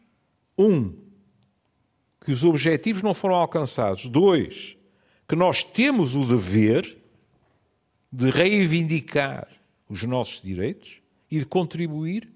um, 0.56 0.94
que 2.24 2.30
os 2.30 2.44
objetivos 2.44 3.02
não 3.02 3.14
foram 3.14 3.34
alcançados. 3.34 4.08
Dois, 4.08 4.76
que 5.28 5.34
nós 5.34 5.64
temos 5.64 6.14
o 6.14 6.24
dever 6.24 6.98
de 8.10 8.30
reivindicar 8.30 9.48
os 9.88 10.02
nossos 10.04 10.40
direitos 10.40 11.00
e 11.30 11.38
de 11.38 11.46
contribuir 11.46 12.32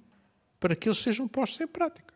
para 0.58 0.74
que 0.74 0.88
eles 0.88 0.98
sejam 0.98 1.28
postos 1.28 1.60
em 1.60 1.66
prática. 1.66 2.14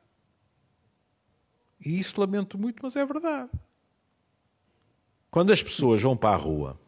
E 1.85 1.99
isso 1.99 2.21
lamento 2.21 2.59
muito, 2.59 2.83
mas 2.83 2.97
é 2.97 3.05
verdade. 3.05 3.51
Quando 5.31 5.53
as 5.53 5.63
pessoas 5.63 6.03
vão 6.03 6.17
para 6.17 6.35
a 6.35 6.39
rua 6.39 6.79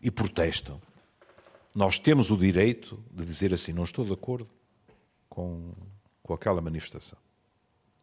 e 0.00 0.10
protestam, 0.10 0.80
nós 1.74 1.98
temos 1.98 2.30
o 2.30 2.36
direito 2.36 3.02
de 3.10 3.24
dizer 3.24 3.54
assim: 3.54 3.72
não 3.72 3.84
estou 3.84 4.04
de 4.04 4.12
acordo 4.12 4.48
com, 5.28 5.72
com 6.22 6.34
aquela 6.34 6.60
manifestação. 6.60 7.18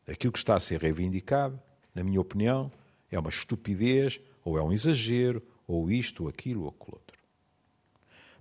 Aquilo 0.08 0.34
que 0.34 0.40
está 0.40 0.56
a 0.56 0.60
ser 0.60 0.82
reivindicado, 0.82 1.60
na 1.96 2.04
minha 2.04 2.20
opinião, 2.20 2.72
é 3.10 3.18
uma 3.18 3.30
estupidez, 3.30 4.20
ou 4.44 4.58
é 4.58 4.64
um 4.64 4.72
exagero, 4.72 5.42
ou 5.68 5.90
isto, 5.90 6.24
ou 6.24 6.30
aquilo, 6.30 6.64
ou 6.64 6.70
aquilo 6.70 6.96
outro. 6.96 7.18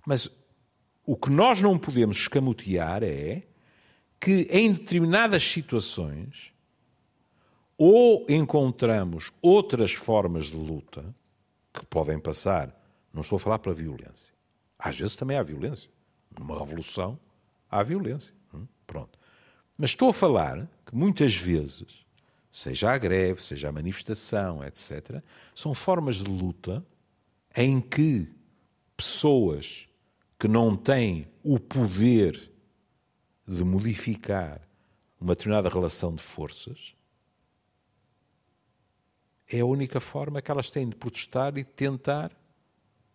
Mas 0.05 0.29
o 1.05 1.15
que 1.15 1.29
nós 1.29 1.61
não 1.61 1.77
podemos 1.77 2.17
escamotear 2.17 3.03
é 3.03 3.43
que 4.19 4.47
em 4.49 4.71
determinadas 4.71 5.43
situações 5.43 6.53
ou 7.77 8.25
encontramos 8.29 9.31
outras 9.41 9.91
formas 9.91 10.47
de 10.47 10.55
luta 10.55 11.13
que 11.73 11.85
podem 11.85 12.19
passar, 12.19 12.73
não 13.11 13.21
estou 13.21 13.37
a 13.37 13.39
falar 13.39 13.59
para 13.59 13.71
a 13.71 13.75
violência. 13.75 14.33
Às 14.77 14.97
vezes 14.97 15.15
também 15.15 15.37
há 15.37 15.43
violência. 15.43 15.89
Numa 16.37 16.57
revolução 16.59 17.19
há 17.69 17.83
violência. 17.83 18.33
Hum? 18.53 18.65
Pronto. 18.85 19.19
Mas 19.77 19.91
estou 19.91 20.09
a 20.09 20.13
falar 20.13 20.69
que 20.85 20.95
muitas 20.95 21.35
vezes, 21.35 22.05
seja 22.51 22.91
a 22.91 22.97
greve, 22.97 23.41
seja 23.41 23.69
a 23.69 23.71
manifestação, 23.71 24.63
etc., 24.63 25.21
são 25.55 25.73
formas 25.73 26.17
de 26.17 26.29
luta 26.29 26.85
em 27.55 27.81
que 27.81 28.27
pessoas 28.95 29.87
que 30.39 30.47
não 30.47 30.75
têm 30.75 31.27
o 31.43 31.59
poder 31.59 32.51
de 33.47 33.63
modificar 33.63 34.61
uma 35.19 35.35
determinada 35.35 35.69
relação 35.69 36.13
de 36.13 36.21
forças 36.21 36.95
é 39.47 39.59
a 39.59 39.65
única 39.65 39.99
forma 39.99 40.41
que 40.41 40.51
elas 40.51 40.69
têm 40.69 40.89
de 40.89 40.95
protestar 40.95 41.57
e 41.57 41.63
de 41.63 41.69
tentar 41.69 42.31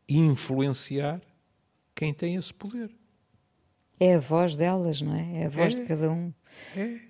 influenciar 0.09 1.21
quem 1.94 2.14
tem 2.14 2.37
esse 2.37 2.55
poder. 2.55 2.94
É 4.00 4.14
a 4.14 4.20
voz 4.20 4.54
delas, 4.54 5.00
não 5.00 5.14
é? 5.14 5.42
É 5.42 5.46
a 5.46 5.48
voz 5.48 5.76
é, 5.76 5.80
de 5.80 5.87
cada 5.87 6.11
um. 6.11 6.32
É. 6.76 7.00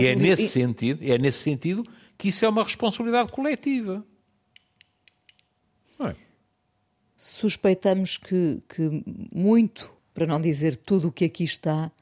E 0.00 0.06
é 0.06 0.16
nesse, 0.16 0.48
sentido, 0.48 1.04
é 1.04 1.16
nesse 1.16 1.38
sentido 1.38 1.86
que 2.18 2.28
isso 2.28 2.44
é 2.44 2.48
uma 2.48 2.64
responsabilidade 2.64 3.30
coletiva. 3.30 4.04
É? 6.00 6.14
Suspeitamos 7.16 8.18
que, 8.18 8.60
que 8.68 9.02
muito, 9.32 9.94
para 10.12 10.26
não 10.26 10.40
dizer 10.40 10.76
tudo 10.76 11.08
o 11.08 11.12
que 11.12 11.24
aqui 11.24 11.44
está, 11.44 11.92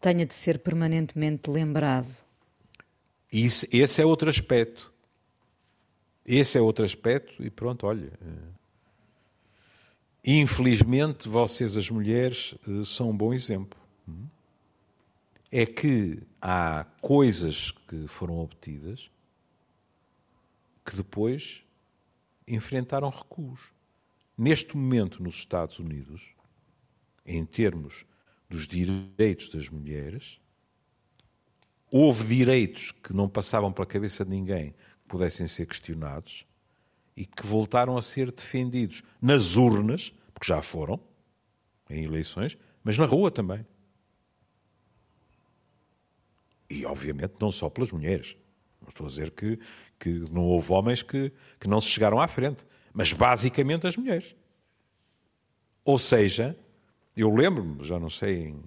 tenha 0.00 0.26
de 0.26 0.34
ser 0.34 0.58
permanentemente 0.58 1.48
lembrado. 1.48 2.24
Isso, 3.32 3.66
esse 3.72 4.02
é 4.02 4.04
outro 4.04 4.28
aspecto. 4.28 4.92
Esse 6.24 6.58
é 6.58 6.60
outro 6.60 6.84
aspecto, 6.84 7.42
e 7.42 7.50
pronto, 7.50 7.86
olha. 7.86 8.12
Infelizmente, 10.24 11.28
vocês, 11.28 11.76
as 11.76 11.90
mulheres, 11.90 12.54
eh, 12.66 12.84
são 12.84 13.10
um 13.10 13.16
bom 13.16 13.32
exemplo. 13.32 13.78
É 15.50 15.64
que 15.64 16.20
há 16.42 16.84
coisas 17.00 17.70
que 17.70 18.06
foram 18.06 18.38
obtidas 18.38 19.10
que 20.84 20.96
depois 20.96 21.62
enfrentaram 22.46 23.08
recuos. 23.08 23.60
Neste 24.36 24.76
momento, 24.76 25.22
nos 25.22 25.36
Estados 25.36 25.78
Unidos, 25.78 26.22
em 27.24 27.44
termos 27.44 28.04
dos 28.48 28.66
direitos 28.66 29.48
das 29.48 29.68
mulheres, 29.68 30.38
houve 31.90 32.36
direitos 32.36 32.92
que 32.92 33.12
não 33.12 33.28
passavam 33.28 33.72
pela 33.72 33.86
cabeça 33.86 34.24
de 34.24 34.30
ninguém 34.30 34.72
que 34.72 35.08
pudessem 35.08 35.46
ser 35.46 35.66
questionados 35.66 36.46
e 37.18 37.26
que 37.26 37.44
voltaram 37.44 37.96
a 37.96 38.00
ser 38.00 38.30
defendidos 38.30 39.02
nas 39.20 39.56
urnas, 39.56 40.14
porque 40.32 40.46
já 40.46 40.62
foram, 40.62 41.00
em 41.90 42.04
eleições, 42.04 42.56
mas 42.84 42.96
na 42.96 43.06
rua 43.06 43.28
também. 43.28 43.66
E, 46.70 46.86
obviamente, 46.86 47.34
não 47.40 47.50
só 47.50 47.68
pelas 47.68 47.90
mulheres. 47.90 48.36
Não 48.80 48.88
estou 48.88 49.04
a 49.04 49.08
dizer 49.08 49.32
que, 49.32 49.58
que 49.98 50.10
não 50.30 50.44
houve 50.44 50.72
homens 50.72 51.02
que, 51.02 51.32
que 51.58 51.66
não 51.66 51.80
se 51.80 51.88
chegaram 51.88 52.20
à 52.20 52.28
frente, 52.28 52.64
mas 52.92 53.12
basicamente 53.12 53.88
as 53.88 53.96
mulheres. 53.96 54.36
Ou 55.84 55.98
seja, 55.98 56.56
eu 57.16 57.34
lembro-me, 57.34 57.82
já 57.82 57.98
não 57.98 58.10
sei 58.10 58.46
em, 58.46 58.64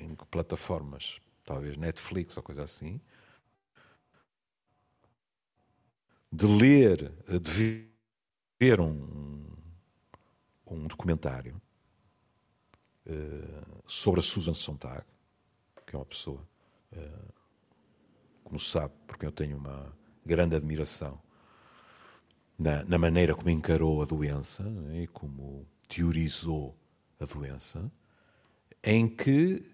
em 0.00 0.14
que 0.14 0.24
plataformas, 0.30 1.20
talvez 1.44 1.76
Netflix 1.76 2.38
ou 2.38 2.42
coisa 2.42 2.62
assim, 2.62 2.98
de 6.32 6.46
ler, 6.46 7.12
de 7.40 7.86
ver 8.58 8.80
um, 8.80 9.44
um 10.66 10.86
documentário 10.86 11.60
uh, 13.06 13.82
sobre 13.86 14.20
a 14.20 14.22
Susan 14.22 14.54
Sontag, 14.54 15.04
que 15.86 15.94
é 15.94 15.98
uma 15.98 16.06
pessoa, 16.06 16.40
uh, 16.92 17.32
como 18.44 18.58
sabe, 18.58 18.94
porque 19.06 19.26
eu 19.26 19.32
tenho 19.32 19.58
uma 19.58 19.94
grande 20.24 20.56
admiração 20.56 21.20
na, 22.58 22.82
na 22.84 22.98
maneira 22.98 23.34
como 23.34 23.50
encarou 23.50 24.02
a 24.02 24.06
doença 24.06 24.62
né, 24.62 25.02
e 25.02 25.06
como 25.08 25.66
teorizou 25.88 26.74
a 27.20 27.24
doença, 27.24 27.92
em 28.82 29.08
que 29.08 29.70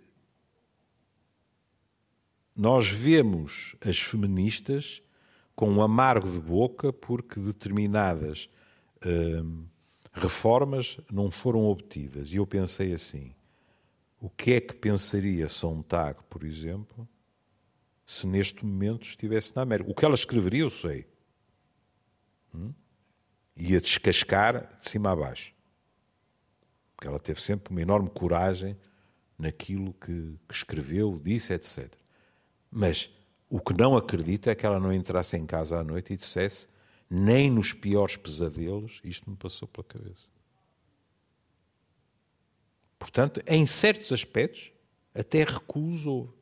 nós 2.57 2.89
vemos 2.89 3.77
as 3.81 4.01
feministas 4.01 5.03
com 5.59 5.69
um 5.69 5.83
amargo 5.83 6.31
de 6.31 6.39
boca 6.39 6.93
porque 6.93 7.41
determinadas 7.41 8.49
hum, 9.05 9.67
reformas 10.13 11.01
não 11.11 11.33
foram 11.33 11.65
obtidas. 11.65 12.31
E 12.31 12.37
eu 12.37 12.47
pensei 12.47 12.93
assim: 12.93 13.35
o 14.21 14.31
que 14.31 14.53
é 14.53 14.61
que 14.61 14.73
pensaria 14.73 15.49
Sontag, 15.49 16.21
por 16.31 16.45
exemplo, 16.45 17.09
se 18.07 18.25
neste 18.25 18.65
momento 18.65 19.03
estivesse 19.03 19.51
na 19.57 19.63
América? 19.63 19.91
O 19.91 19.97
que 19.97 20.05
ela 20.05 20.15
escreveria, 20.15 20.61
eu 20.61 20.71
sei. 20.71 21.09
Hum? 22.55 22.73
Ia 23.57 23.81
descascar 23.81 24.79
de 24.79 24.89
cima 24.89 25.11
a 25.11 25.17
baixo. 25.17 25.53
Porque 26.95 27.09
ela 27.09 27.19
teve 27.19 27.43
sempre 27.43 27.73
uma 27.73 27.83
enorme 27.83 28.11
coragem 28.11 28.79
naquilo 29.37 29.93
que, 29.95 30.39
que 30.47 30.55
escreveu, 30.55 31.21
disse, 31.21 31.53
etc. 31.53 31.93
Mas 32.71 33.11
o 33.49 33.61
que 33.61 33.73
não 33.73 33.97
acredito 33.97 34.51
é 34.51 34.55
que 34.55 34.67
ela 34.67 34.79
não 34.79 34.93
entrasse 34.93 35.37
em 35.37 35.47
casa 35.47 35.79
à 35.79 35.85
noite 35.85 36.13
e 36.13 36.17
dissesse, 36.17 36.69
nem 37.09 37.51
nos 37.51 37.73
piores 37.73 38.17
pesadelos, 38.17 39.01
isto 39.03 39.31
me 39.31 39.37
passou 39.37 39.67
pela 39.67 39.85
cabeça. 39.85 40.27
Portanto, 42.99 43.41
em 43.47 43.65
certos 43.67 44.13
aspectos, 44.13 44.73
até 45.15 45.45
recuso 45.45 46.33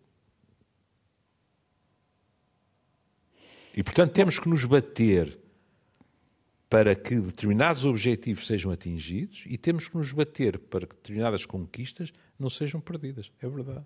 E, 3.77 3.83
portanto, 3.83 4.13
temos 4.15 4.39
que 4.39 4.49
nos 4.49 4.65
bater 4.65 5.39
para 6.69 6.97
que 6.97 7.21
determinados 7.21 7.85
objetivos 7.85 8.47
sejam 8.47 8.73
atingidos 8.73 9.45
e 9.47 9.59
temos 9.59 9.87
que 9.87 9.97
nos 9.97 10.11
bater 10.13 10.59
para 10.59 10.87
que 10.87 10.97
determinadas 10.97 11.45
conquistas 11.45 12.11
não 12.39 12.49
sejam 12.49 12.81
perdidas. 12.81 13.31
É 13.39 13.47
verdade. 13.47 13.85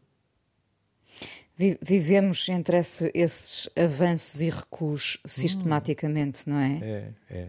Vivemos 1.82 2.48
entre 2.48 2.78
esse, 2.78 3.11
esses 3.12 3.68
avanços 3.76 4.40
e 4.40 4.48
recuos 4.48 5.18
sistematicamente, 5.26 6.48
hum. 6.48 6.52
não 6.52 6.58
é? 6.58 6.78
É, 6.82 7.12
é, 7.30 7.48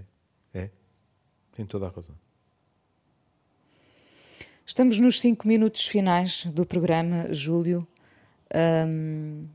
é. 0.54 0.70
Tem 1.56 1.66
toda 1.66 1.88
a 1.88 1.90
razão. 1.90 2.16
Estamos 4.66 5.00
nos 5.00 5.20
cinco 5.20 5.48
minutos 5.48 5.88
finais 5.88 6.46
do 6.46 6.66
programa, 6.66 7.34
Júlio. 7.34 7.88
Um, 8.54 9.46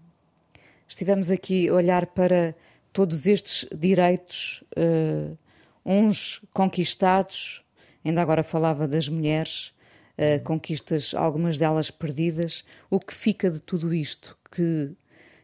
estivemos 0.88 1.30
aqui 1.30 1.68
a 1.68 1.74
olhar 1.74 2.06
para 2.06 2.54
todos 2.92 3.26
estes 3.26 3.68
direitos, 3.74 4.64
uh, 4.76 5.36
uns 5.84 6.42
conquistados, 6.52 7.62
ainda 8.04 8.22
agora 8.22 8.42
falava 8.42 8.88
das 8.88 9.08
mulheres, 9.08 9.72
uh, 10.18 10.42
conquistas, 10.42 11.14
algumas 11.14 11.58
delas 11.58 11.90
perdidas. 11.90 12.64
O 12.90 12.98
que 12.98 13.14
fica 13.14 13.50
de 13.50 13.60
tudo 13.60 13.92
isto? 13.94 14.36
Que, 14.50 14.94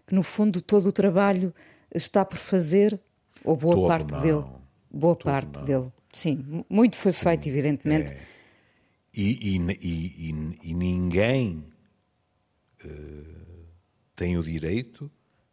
que 0.07 0.15
no 0.15 0.23
fundo 0.23 0.61
todo 0.61 0.89
o 0.89 0.93
trabalho 0.93 1.55
está 1.95 2.25
por 2.25 2.39
fazer, 2.39 2.99
ou 3.45 3.57
boa 3.57 3.75
Todo 3.75 3.89
parte 3.89 4.13
não. 4.13 4.21
dele. 4.21 4.45
Boa 4.91 5.17
Todo 5.17 5.25
parte 5.25 5.57
não. 5.59 5.65
dele. 5.65 5.93
Sim, 6.13 6.65
muito 6.69 6.97
foi 6.97 7.13
feito, 7.13 7.49
evidentemente. 7.49 8.13
É. 8.13 8.19
E, 9.15 9.57
e, 9.57 9.79
e, 9.81 10.71
e- 10.71 10.75
ninguém 10.75 11.65
eh, 12.83 12.89
tem 14.17 14.39
o 14.39 14.43
direito 14.43 15.11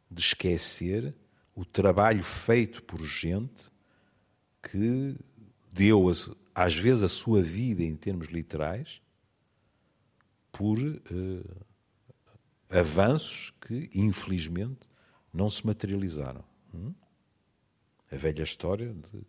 de 0.10 0.22
esquecer 0.22 1.14
o 1.56 1.66
trabalho 1.66 2.24
feito 2.24 2.82
por 2.84 3.02
gente 3.06 3.70
que 4.62 5.16
deu, 5.74 6.10
às 6.56 6.76
vezes, 6.76 7.04
a 7.04 7.10
sua 7.10 7.42
vida 7.42 7.84
em 7.84 7.96
termos 7.96 8.28
literais 8.28 9.02
por 10.52 10.78
eh, 10.80 11.44
avanços 12.70 13.54
que, 13.62 13.90
infelizmente, 13.94 14.88
não 15.34 15.50
se 15.50 15.66
materializaram. 15.66 16.44
Hum? 16.74 16.94
A 18.12 18.16
velha 18.16 18.44
história 18.44 18.94
de 18.94 19.24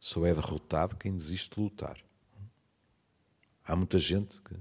só 0.00 0.24
é 0.24 0.32
derrotado 0.32 0.96
quem 0.96 1.12
desiste 1.12 1.56
de 1.56 1.60
lutar. 1.60 1.98
Há 3.64 3.74
muita 3.74 3.98
gente 3.98 4.40
que 4.42 4.54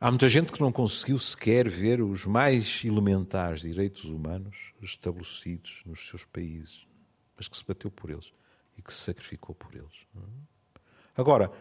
há 0.00 0.10
muita 0.10 0.28
gente 0.28 0.50
que 0.50 0.60
não 0.60 0.72
conseguiu 0.72 1.18
sequer 1.18 1.68
ver 1.68 2.00
os 2.00 2.24
mais 2.24 2.82
elementares 2.84 3.60
direitos 3.60 4.04
humanos 4.04 4.72
estabelecidos 4.80 5.82
nos 5.84 6.08
seus 6.08 6.24
países, 6.24 6.86
mas 7.36 7.46
que 7.46 7.56
se 7.56 7.64
bateu 7.64 7.90
por 7.90 8.10
eles 8.10 8.32
e 8.76 8.82
que 8.82 8.92
se 8.92 9.00
sacrificou 9.00 9.54
por 9.54 9.74
eles. 9.74 10.06
Agora, 11.16 11.52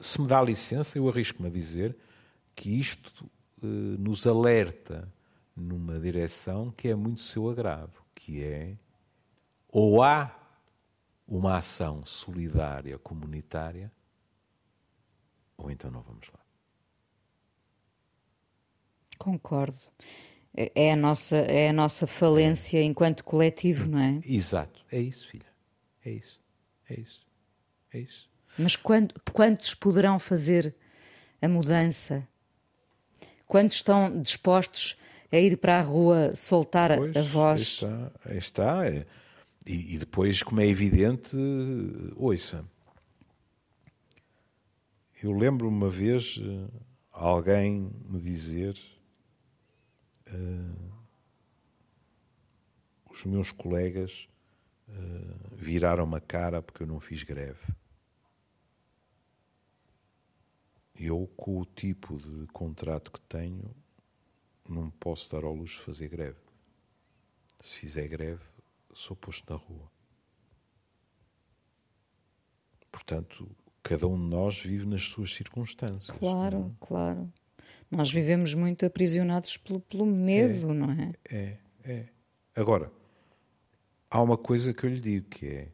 se 0.00 0.20
me 0.20 0.26
dá 0.26 0.42
licença, 0.42 0.98
eu 0.98 1.08
arrisco-me 1.08 1.48
a 1.48 1.52
dizer 1.52 1.96
que 2.56 2.80
isto 2.80 3.30
eh, 3.62 3.66
nos 3.66 4.26
alerta 4.26 5.08
numa 5.54 6.00
direção 6.00 6.72
que 6.72 6.88
é 6.88 6.94
muito 6.96 7.20
seu 7.20 7.48
agrado, 7.48 8.02
que 8.14 8.42
é 8.42 8.76
ou 9.68 10.02
há 10.02 10.34
uma 11.28 11.56
ação 11.58 12.04
solidária 12.04 12.98
comunitária, 12.98 13.92
ou 15.56 15.70
então 15.70 15.90
não 15.90 16.00
vamos 16.02 16.26
lá. 16.32 16.40
Concordo. 19.18 19.76
É 20.56 20.72
é 20.74 20.92
a 20.92 20.96
nossa, 20.96 21.36
é 21.36 21.68
a 21.68 21.72
nossa 21.72 22.06
falência 22.06 22.82
enquanto 22.82 23.22
coletivo, 23.24 23.88
não 23.88 23.98
é? 23.98 24.20
Exato, 24.24 24.84
é 24.90 24.98
isso, 24.98 25.28
filha. 25.28 25.46
É 26.04 26.10
isso. 26.10 26.40
É 26.88 26.98
isso. 27.00 27.26
É 27.92 27.98
isso. 27.98 28.28
Mas 28.58 28.74
quando- 28.76 29.14
quantos 29.32 29.74
poderão 29.74 30.18
fazer 30.18 30.74
a 31.42 31.48
mudança? 31.48 32.26
Quantos 33.46 33.76
estão 33.76 34.20
dispostos 34.20 34.96
a 35.32 35.36
ir 35.38 35.56
para 35.56 35.78
a 35.78 35.82
rua 35.82 36.34
soltar 36.34 36.92
a- 36.92 36.96
Pois, 36.96 37.16
a 37.16 37.20
aí 37.20 37.26
voz? 37.26 37.60
está, 37.60 38.12
aí 38.24 38.38
está. 38.38 38.86
é. 38.86 39.06
E, 39.66 39.94
e 39.94 39.98
depois, 39.98 40.42
como 40.42 40.60
é 40.60 40.66
evidente, 40.66 41.36
ouça. 42.16 42.64
Eu 45.22 45.32
lembro 45.32 45.66
uma 45.68 45.88
vez 45.88 46.38
eh, 46.40 46.68
alguém 47.10 47.90
me 48.08 48.20
dizer 48.20 48.78
eh, 50.26 50.32
os 53.10 53.24
meus 53.24 53.50
colegas 53.50 54.28
eh, 54.88 54.92
viraram 55.56 56.04
uma 56.04 56.20
cara 56.20 56.62
porque 56.62 56.82
eu 56.82 56.86
não 56.86 57.00
fiz 57.00 57.22
greve. 57.22 57.58
Eu, 60.98 61.30
com 61.36 61.60
o 61.60 61.64
tipo 61.64 62.18
de 62.18 62.46
contrato 62.48 63.12
que 63.12 63.20
tenho, 63.20 63.74
não 64.68 64.90
posso 64.90 65.30
dar 65.30 65.44
ao 65.44 65.54
luxo 65.54 65.78
de 65.78 65.84
fazer 65.84 66.08
greve. 66.08 66.38
Se 67.60 67.76
fizer 67.76 68.08
greve, 68.08 68.42
sou 68.94 69.16
posto 69.16 69.52
na 69.52 69.58
rua. 69.58 69.90
Portanto, 72.90 73.48
cada 73.82 74.06
um 74.06 74.16
de 74.16 74.24
nós 74.24 74.60
vive 74.60 74.86
nas 74.86 75.04
suas 75.04 75.34
circunstâncias. 75.34 76.16
Claro, 76.16 76.74
claro. 76.80 77.30
Nós 77.90 78.10
vivemos 78.10 78.54
muito 78.54 78.86
aprisionados 78.86 79.56
pelo, 79.56 79.80
pelo 79.80 80.06
medo, 80.06 80.72
não 80.72 80.90
é? 80.90 81.12
É, 81.28 81.58
é. 81.84 82.08
Agora, 82.54 82.90
há 84.10 84.22
uma 84.22 84.38
coisa 84.38 84.72
que 84.72 84.84
eu 84.84 84.90
lhe 84.90 85.00
digo 85.00 85.28
que 85.28 85.46
é 85.46 85.68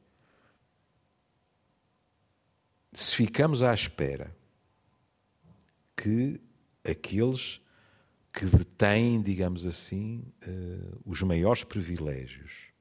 se 2.93 3.15
ficamos 3.15 3.63
à 3.63 3.73
espera 3.73 4.37
que 6.03 6.41
aqueles 6.85 7.61
que 8.33 8.45
detêm, 8.45 9.23
digamos 9.23 9.67
assim, 9.67 10.25
eh, 10.43 10.99
os 11.05 11.23
maiores 11.23 11.63
privilégios 11.63 12.73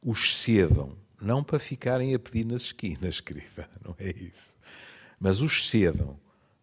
os 0.00 0.40
cedam, 0.40 0.96
não 1.20 1.42
para 1.42 1.58
ficarem 1.58 2.14
a 2.14 2.18
pedir 2.18 2.44
nas 2.44 2.62
esquinas, 2.62 3.18
querida, 3.20 3.68
não 3.82 3.96
é 3.98 4.10
isso. 4.10 4.56
Mas 5.18 5.40
os 5.40 5.68
cedam 5.68 6.20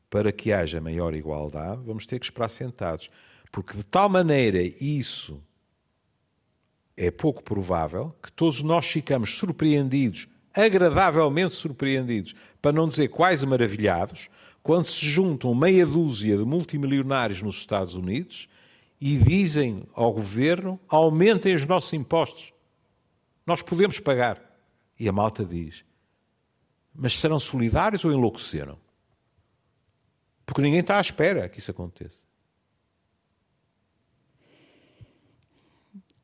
para 0.10 0.32
que 0.32 0.54
haja 0.54 0.80
maior 0.80 1.14
igualdade, 1.14 1.82
vamos 1.84 2.06
ter 2.06 2.20
que 2.20 2.26
esperar 2.26 2.50
sentados. 2.50 3.10
Porque 3.52 3.76
de 3.76 3.84
tal 3.84 4.08
maneira 4.08 4.62
isso 4.62 5.44
é 6.96 7.10
pouco 7.10 7.44
provável 7.44 8.16
que 8.22 8.32
todos 8.32 8.62
nós 8.62 8.86
ficamos 8.86 9.38
surpreendidos, 9.38 10.28
agradavelmente 10.54 11.54
surpreendidos, 11.54 12.36
para 12.62 12.72
não 12.72 12.88
dizer 12.88 13.08
quase 13.08 13.46
maravilhados, 13.46 14.30
quando 14.62 14.86
se 14.86 15.06
juntam 15.10 15.56
meia 15.56 15.86
dúzia 15.86 16.38
de 16.38 16.44
multimilionários 16.44 17.42
nos 17.42 17.56
Estados 17.56 17.96
Unidos 17.96 18.48
e 19.00 19.18
dizem 19.18 19.84
ao 19.94 20.14
governo: 20.14 20.80
aumentem 20.88 21.56
os 21.56 21.66
nossos 21.66 21.92
impostos. 21.94 22.54
Nós 23.46 23.62
podemos 23.62 24.00
pagar. 24.00 24.40
E 25.00 25.10
a 25.10 25.12
malta 25.12 25.44
diz: 25.44 25.84
mas 26.94 27.18
serão 27.18 27.40
solidários 27.40 28.06
ou 28.06 28.12
enlouqueceram? 28.12 28.78
Porque 30.46 30.62
ninguém 30.62 30.82
está 30.82 30.98
à 30.98 31.02
espera 31.02 31.48
que 31.48 31.60
isso 31.60 31.72
aconteça. 31.72 32.21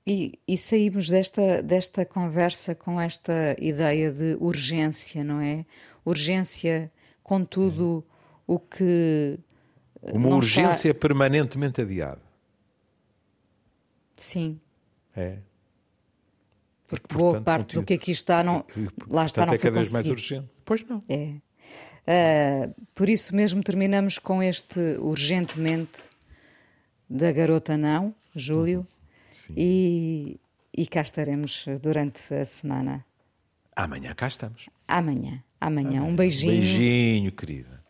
E, 0.09 0.39
e 0.47 0.57
saímos 0.57 1.09
desta, 1.09 1.61
desta 1.61 2.05
conversa 2.05 2.73
com 2.73 2.99
esta 3.01 3.57
ideia 3.59 4.09
de 4.09 4.37
urgência, 4.39 5.21
não 5.21 5.41
é? 5.41 5.65
Urgência 6.05 6.89
com 7.21 7.43
tudo 7.43 8.05
o 8.47 8.57
que. 8.57 9.37
Uma 10.01 10.29
não 10.29 10.37
urgência 10.37 10.93
permanentemente 10.93 11.81
adiada. 11.81 12.21
Está... 14.15 14.23
Sim, 14.23 14.61
É. 15.13 15.39
porque 16.87 17.13
E, 17.13 17.17
boa 17.17 17.31
portanto, 17.31 17.43
parte 17.43 17.75
do 17.75 17.83
que 17.83 17.95
aqui 17.95 18.11
está, 18.11 18.41
não, 18.41 18.61
que, 18.61 18.87
lá 19.11 19.25
está, 19.25 19.45
portanto, 19.45 19.47
não 19.47 19.53
é 19.53 19.57
foi 19.57 19.69
cada 19.69 19.75
vez 19.75 19.91
mais 19.91 20.09
urgente. 20.09 20.47
Pois 20.63 20.85
não. 20.85 21.01
É. 21.09 21.33
Ah, 22.07 22.69
por 22.95 23.09
isso 23.09 23.35
mesmo 23.35 23.61
terminamos 23.61 24.17
com 24.17 24.41
este 24.41 24.79
urgentemente 24.99 26.03
da 27.09 27.29
garota 27.33 27.75
não, 27.75 28.15
Júlio, 28.33 28.87
Sim. 29.47 29.53
e, 29.55 30.39
e 30.75 30.85
cá 30.87 31.01
estaremos 31.01 31.65
durante 31.81 32.33
a 32.33 32.45
semana. 32.45 33.05
Amanhã 33.75 34.13
cá 34.13 34.27
estamos. 34.27 34.69
Amanhã, 34.87 35.43
amanhã. 35.59 36.03
Um 36.03 36.15
beijinho. 36.15 36.51
Beijinho, 36.51 37.31
querida. 37.31 37.86